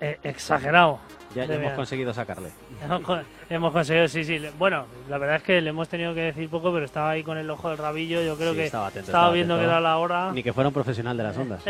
[0.00, 0.98] Eh, exagerado.
[1.32, 2.48] Ya, hemos conseguido sacarle.
[2.82, 4.40] Hemos con- Hemos conseguido, sí, sí.
[4.58, 7.38] Bueno, la verdad es que le hemos tenido que decir poco, pero estaba ahí con
[7.38, 8.20] el ojo del rabillo.
[8.22, 9.68] Yo creo Sí, que estaba atento, estaba estaba viendo atento.
[9.68, 10.32] que era la hora.
[10.32, 11.62] Ni que fuera un profesional de las ondas.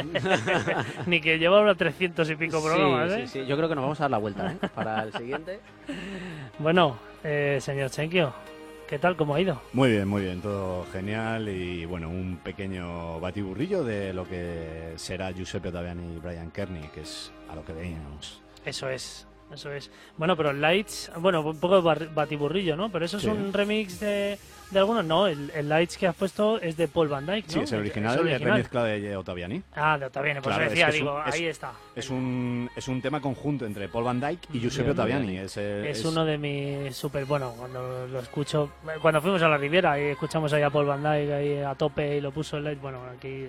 [1.04, 3.26] Ni que lleva unos 300 y pico programas, sí, ¿eh?
[3.28, 3.46] sí, sí.
[3.46, 4.68] Yo creo que nos vamos a dar la vuelta ¿eh?
[4.74, 5.60] para el siguiente.
[6.58, 8.32] Bueno, eh, señor Chenkio,
[8.88, 9.16] ¿qué tal?
[9.16, 9.60] ¿Cómo ha ido?
[9.74, 15.30] Muy bien, muy bien, todo genial y bueno, un pequeño batiburrillo de lo que será
[15.30, 18.40] Giuseppe Ottaviani y Brian Kearney, que es a lo que veníamos.
[18.64, 19.90] Eso es, eso es.
[20.16, 22.90] Bueno, pero Lights, bueno, un poco batiburrillo, ¿no?
[22.90, 24.38] Pero eso es un remix de,
[24.70, 25.26] de algunos, no.
[25.26, 27.52] El, el Lights que has puesto es de Paul Van Dyke, ¿no?
[27.52, 29.62] Sí, es el original, el remezcla de Ottaviani.
[29.74, 31.72] Ah, de Ottaviani, pues Claro, es decía, que es digo, es- ahí está.
[31.96, 35.38] Es un, es un tema conjunto entre Paul Van Dyke y Giuseppe Ottaviani.
[35.38, 38.70] Es, eh, Es uno de mis super, bueno, cuando lo escucho,
[39.00, 42.16] cuando fuimos a la Riviera y escuchamos ahí a Paul Van Dyke ahí a tope
[42.16, 43.46] y lo puso el light, bueno, aquí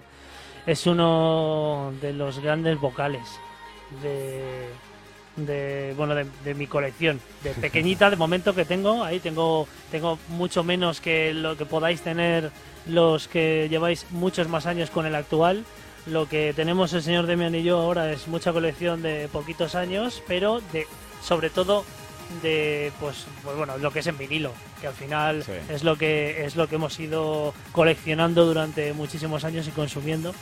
[0.65, 3.23] es uno de los grandes vocales
[4.03, 4.67] de,
[5.45, 10.17] de bueno, de, de mi colección, de pequeñita de momento que tengo, ahí tengo, tengo
[10.29, 12.51] mucho menos que lo que podáis tener
[12.87, 15.63] los que lleváis muchos más años con el actual.
[16.05, 20.23] Lo que tenemos el señor Demian y yo ahora es mucha colección de poquitos años,
[20.27, 20.87] pero de
[21.21, 21.83] sobre todo
[22.43, 25.51] de pues, pues bueno lo que es en vinilo que al final Sí.
[25.69, 30.33] es lo que es lo que hemos ido coleccionando durante muchísimos años y consumiendo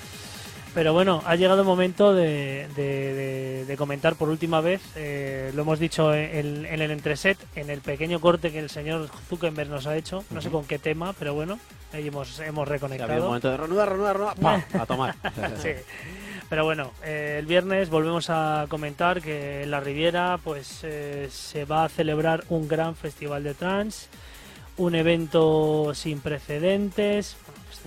[0.73, 5.51] Pero bueno, ha llegado el momento de, de- de- de comentar por última vez, eh,
[5.55, 9.69] lo hemos dicho en, en el entreset, en el pequeño corte que el señor Zuckerberg
[9.69, 11.59] nos ha hecho, no sé con qué tema, pero bueno,
[11.93, 13.11] ahí hemos, hemos reconectado.
[13.11, 14.35] había un momento de reanudar, reanudar, reanudar,
[14.69, 14.81] ¡pam!
[14.81, 15.15] a tomar.
[15.61, 15.69] Sí.
[16.49, 21.65] Pero bueno, eh, el viernes volvemos a comentar que en la Riviera pues eh, se
[21.65, 24.07] va a celebrar un gran festival de trance,
[24.77, 27.35] un evento sin precedentes,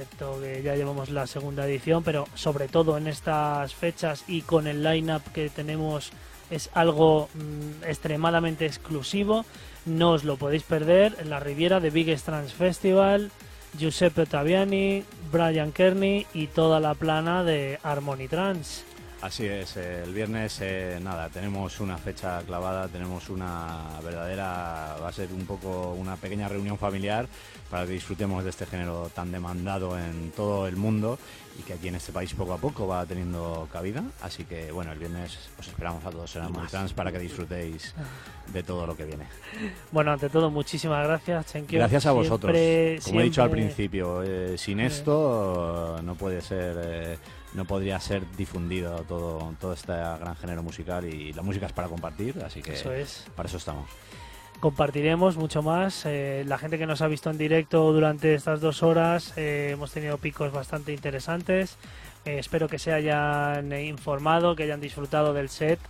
[0.01, 4.67] excepto que ya llevamos la segunda edición, pero sobre todo en estas fechas y con
[4.67, 6.11] el line-up que tenemos
[6.51, 9.45] es algo mm, extremadamente exclusivo.
[9.85, 13.31] No os lo podéis perder la Riviera de Biggest Trance Festival.
[13.79, 18.83] Giuseppe Ottaviani, Brian Kearney y toda la plana de Harmony Trance.
[19.23, 25.13] Así es, el viernes eh, nada, tenemos una fecha clavada, tenemos una verdadera, va a
[25.13, 27.29] ser un poco una pequeña reunión familiar
[27.71, 31.19] para que disfrutemos de este género tan demandado en todo el mundo
[31.59, 34.03] y que aquí en este país poco a poco va teniendo cabida.
[34.23, 37.95] Así que bueno, el viernes os esperamos a todos en Harmony Trans para que disfrutéis
[38.53, 39.27] de todo lo que viene.
[39.93, 41.79] Bueno, ante todo, muchísimas gracias, Chenkio.
[41.79, 42.53] Gracias a vosotros.
[42.57, 47.19] Siempre- Como he dicho al principio, eh, sin esto eh, no puede ser, eh,
[47.55, 51.89] no podría ser difundido todo, todo este gran género musical y la música es para
[51.89, 53.25] compartir, así que Eso es.
[53.37, 53.89] para eso estamos.
[54.61, 56.05] Compartiremos mucho más.
[56.07, 59.91] Eh, la gente que nos ha visto en directo durante estas dos horas, eh, hemos
[59.91, 61.77] tenido picos bastante interesantes.
[62.27, 65.81] Eh, espero que se hayan informado, que hayan disfrutado del set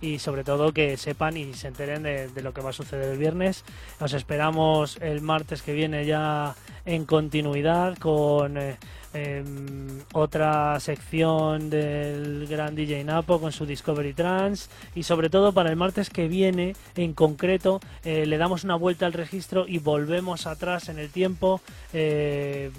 [0.00, 3.18] y sobre todo que sepan y se enteren de, lo que va a suceder el
[3.18, 3.64] viernes.
[4.00, 6.54] Nos esperamos el martes que viene ya
[6.86, 8.76] en continuidad con eh,
[9.12, 15.70] em, otra sección del gran DJ Napo con su Discovery Trans y sobre todo para
[15.70, 20.46] el martes que viene en concreto eh, le damos una vuelta al registro y volvemos
[20.46, 21.60] atrás en el tiempo
[21.92, 22.70] eh,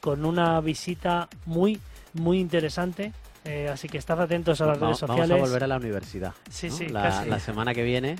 [0.00, 1.80] con una visita muy
[2.14, 3.12] muy interesante
[3.44, 5.76] eh, así que estad atentos a las Vamos- redes sociales Vamos a volver a la
[5.76, 6.32] universidad.
[6.50, 6.74] Sí, ¿no?
[6.76, 7.28] sí, la, casi.
[7.28, 8.16] la semana que viene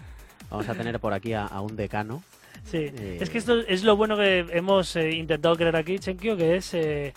[0.51, 2.23] vamos a tener por aquí a, a un decano.
[2.71, 6.35] Sí, Eh, es que esto es lo bueno que hemos eh, intentado crear aquí, Chenkio,
[6.37, 7.13] que es eh,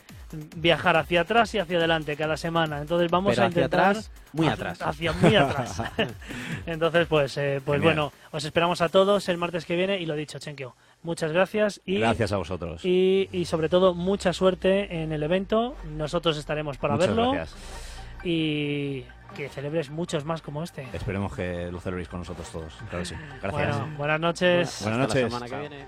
[0.57, 2.81] viajar hacia atrás y hacia adelante cada semana.
[2.81, 4.81] Entonces vamos Pero a hacia intentar atrás, muy hacia- atrás.
[4.89, 5.81] hacia muy atrás.
[6.65, 7.95] Entonces, pues, eh, pues Genial.
[7.95, 10.75] bueno, os esperamos a todos el martes que viene y lo dicho, Chenkio.
[11.03, 12.84] Muchas gracias y Gracias a vosotros.
[12.84, 15.75] y, y sobre todo mucha suerte en el evento.
[15.95, 17.55] Nosotros estaremos para Muchas verlo gracias.
[18.30, 19.06] Y
[19.36, 20.86] que celebres muchos más como este.
[20.91, 22.74] Esperemos que lo celebréis con nosotros todos.
[22.90, 23.16] Claro que sí.
[23.41, 23.78] Gracias.
[23.80, 24.80] Bueno, buenas noches.
[24.82, 25.34] Buenas Hasta la noches.
[25.34, 25.86] semana que viene.